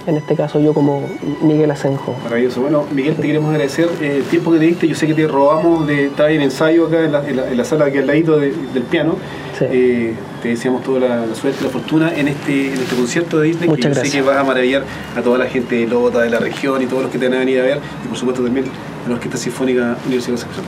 en 0.07 0.16
este 0.16 0.37
caso 0.37 0.61
yo 0.61 0.72
como 0.72 1.02
Miguel 1.42 1.70
Asenjo. 1.70 2.14
Maravilloso. 2.22 2.61
Bueno, 2.61 2.85
Miguel, 2.92 3.16
te 3.16 3.22
queremos 3.22 3.50
agradecer 3.50 3.88
eh, 4.00 4.18
el 4.18 4.24
tiempo 4.24 4.52
que 4.52 4.59
te 4.59 4.64
diste. 4.66 4.88
Yo 4.88 4.94
sé 4.94 5.07
que 5.07 5.14
te 5.14 5.26
robamos 5.26 5.87
de 5.87 6.07
estar 6.07 6.31
en 6.31 6.42
ensayo 6.42 6.87
acá 6.87 7.05
en 7.05 7.57
la, 7.57 7.64
sala 7.64 7.87
aquí 7.87 7.98
al 7.98 8.07
ladito 8.07 8.38
del 8.38 8.83
piano. 8.88 9.16
Eh, 9.61 10.14
te 10.46 10.50
deseamos 10.50 10.85
toda 10.85 11.00
la, 11.00 11.35
suerte 11.35 11.59
y 11.61 11.64
la 11.64 11.70
fortuna 11.70 12.14
en 12.14 12.28
este, 12.28 12.68
en 12.68 12.78
este 12.78 12.94
concierto 12.94 13.40
de 13.40 13.48
Disney. 13.48 13.68
Muchas 13.68 13.92
gracias. 13.92 14.12
sé 14.12 14.18
que 14.18 14.22
vas 14.22 14.37
a 14.37 14.44
maravillar 14.44 14.85
a 15.16 15.20
toda 15.20 15.38
la 15.38 15.46
gente 15.46 15.74
de 15.74 15.88
Lota, 15.88 16.20
de 16.20 16.30
la 16.30 16.38
región 16.38 16.80
y 16.82 16.87
todos 16.87 17.02
los 17.02 17.11
que 17.11 17.18
te 17.18 17.26
van 17.26 17.35
a 17.35 17.40
venir 17.40 17.59
a 17.59 17.64
ver. 17.64 17.80
Y 18.04 18.09
por 18.09 18.16
supuesto 18.16 18.44
también 18.44 18.66
a 19.04 19.09
la 19.09 19.14
Orquesta 19.16 19.38
Sinfónica 19.38 19.96
Universidad 20.06 20.37
de 20.37 20.42
Concepción. 20.42 20.64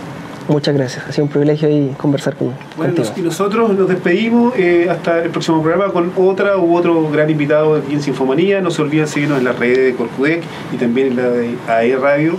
Muchas 0.49 0.75
gracias, 0.75 1.07
ha 1.07 1.13
sido 1.13 1.25
un 1.25 1.31
privilegio 1.31 1.69
y 1.69 1.91
conversar 1.91 2.35
con 2.35 2.55
Bueno, 2.77 2.95
y 3.17 3.21
nosotros 3.21 3.77
nos 3.77 3.87
despedimos 3.87 4.55
eh, 4.57 4.89
hasta 4.91 5.23
el 5.23 5.31
próximo 5.31 5.63
programa 5.63 5.93
con 5.93 6.11
otra 6.17 6.57
u 6.57 6.75
otro 6.75 7.09
gran 7.11 7.29
invitado 7.29 7.77
aquí 7.77 7.93
en 7.93 8.03
Sinfomanía. 8.03 8.61
No 8.63 8.71
se 8.71 8.81
olviden 8.83 9.07
seguirnos 9.07 9.39
en 9.39 9.45
la 9.45 9.53
red 9.53 9.77
de 9.77 9.95
Corcudec 9.95 10.43
y 10.73 10.77
también 10.77 11.09
en 11.09 11.17
la 11.17 11.29
de 11.29 11.55
AE 11.69 11.97
Radio 11.97 12.37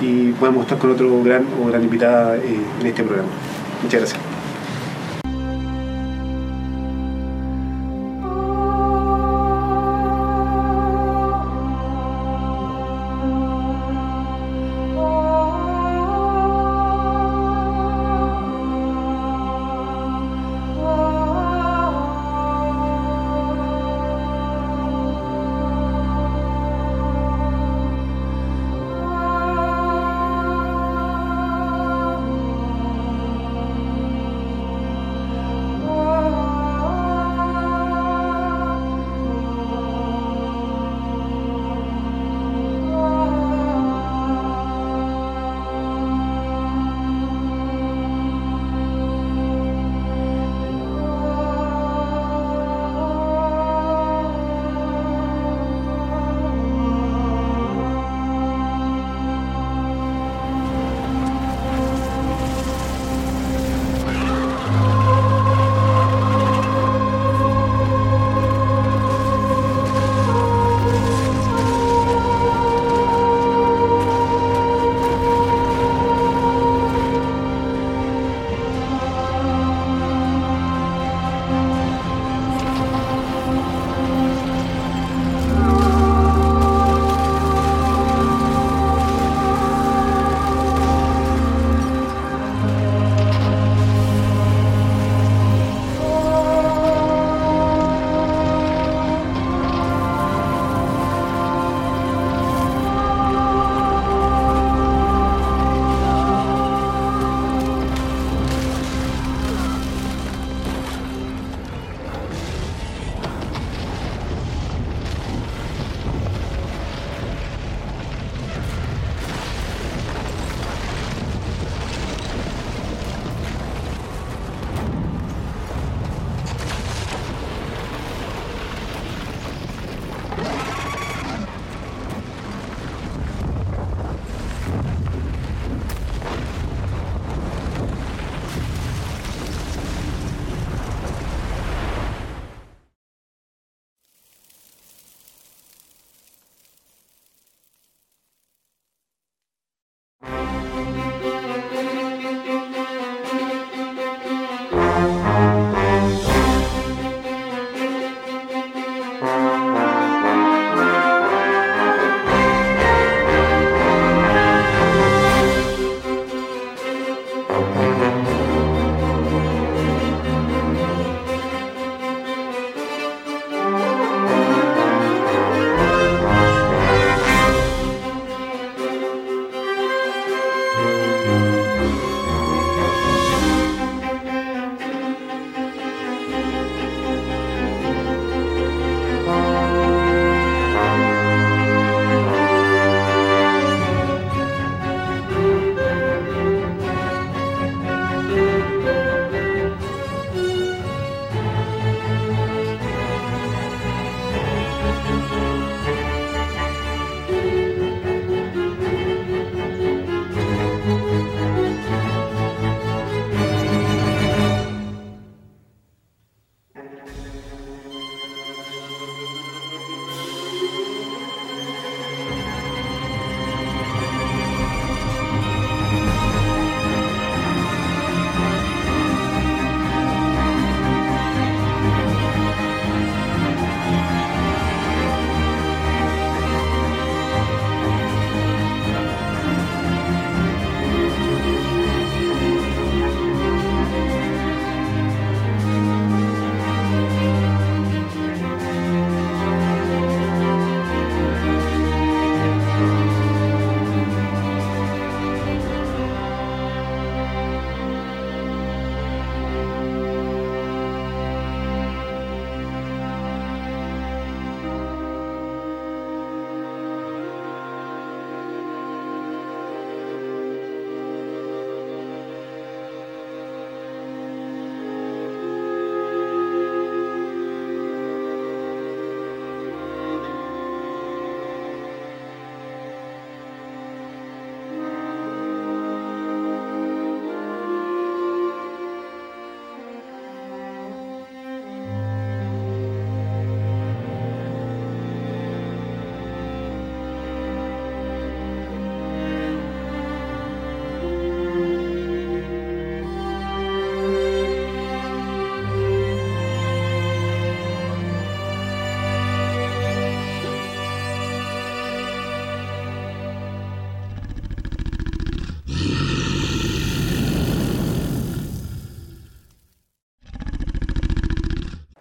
y 0.00 0.32
podemos 0.32 0.64
estar 0.64 0.76
con 0.76 0.90
otro 0.90 1.22
gran 1.22 1.46
o 1.62 1.68
gran 1.68 1.82
invitada 1.84 2.36
eh, 2.36 2.40
en 2.80 2.86
este 2.86 3.04
programa. 3.04 3.28
Muchas 3.82 4.00
gracias. 4.00 4.31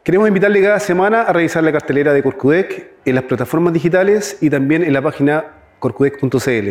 Queremos 0.03 0.27
invitarle 0.27 0.63
cada 0.63 0.79
semana 0.79 1.21
a 1.21 1.31
revisar 1.31 1.63
la 1.63 1.71
cartelera 1.71 2.11
de 2.11 2.23
Corcudec 2.23 2.89
en 3.05 3.13
las 3.13 3.23
plataformas 3.25 3.71
digitales 3.71 4.35
y 4.41 4.49
también 4.49 4.83
en 4.83 4.93
la 4.93 5.01
página 5.03 5.45
corcudec.cl. 5.77 6.69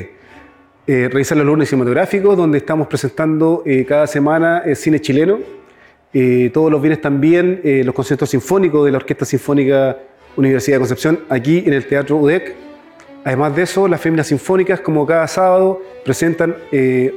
Eh, 0.89 1.09
revisar 1.13 1.39
los 1.39 1.47
lunes 1.47 1.69
cinematográficos, 1.69 2.37
donde 2.37 2.59
estamos 2.59 2.89
presentando 2.89 3.63
eh, 3.65 3.87
cada 3.87 4.09
semana 4.09 4.63
el 4.67 4.75
cine 4.75 5.01
chileno. 5.01 5.39
Eh, 6.13 6.51
todos 6.53 6.73
los 6.73 6.83
viernes 6.83 7.01
también 7.01 7.61
los 7.85 7.95
conciertos 7.95 8.31
sinfónicos 8.31 8.85
de 8.85 8.91
la 8.91 8.99
Orquesta 8.99 9.25
Sinfónica 9.25 9.97
Universidad 10.35 10.79
de 10.79 10.81
Concepción, 10.81 11.21
aquí 11.29 11.63
en 11.65 11.75
el 11.75 11.87
Teatro 11.87 12.17
UDEC. 12.17 12.70
Además 13.25 13.55
de 13.55 13.63
eso, 13.63 13.87
las 13.87 14.01
féminas 14.01 14.29
sinfónicas, 14.29 14.81
como 14.81 15.07
cada 15.07 15.27
sábado, 15.29 15.81
presentan 16.05 16.57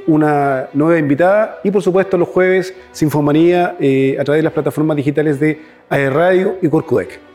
una 0.06 0.68
nueva 0.74 0.98
invitada 0.98 1.60
y, 1.64 1.70
por 1.70 1.82
supuesto, 1.82 2.18
los 2.18 2.28
jueves, 2.28 2.74
Sinfomanía 2.92 3.76
a 3.78 4.24
través 4.24 4.38
de 4.38 4.42
las 4.42 4.52
plataformas 4.52 4.96
digitales 4.96 5.40
de 5.40 5.60
AE 5.88 6.10
Radio 6.10 6.56
y 6.60 6.68
Corcudec. 6.68 7.33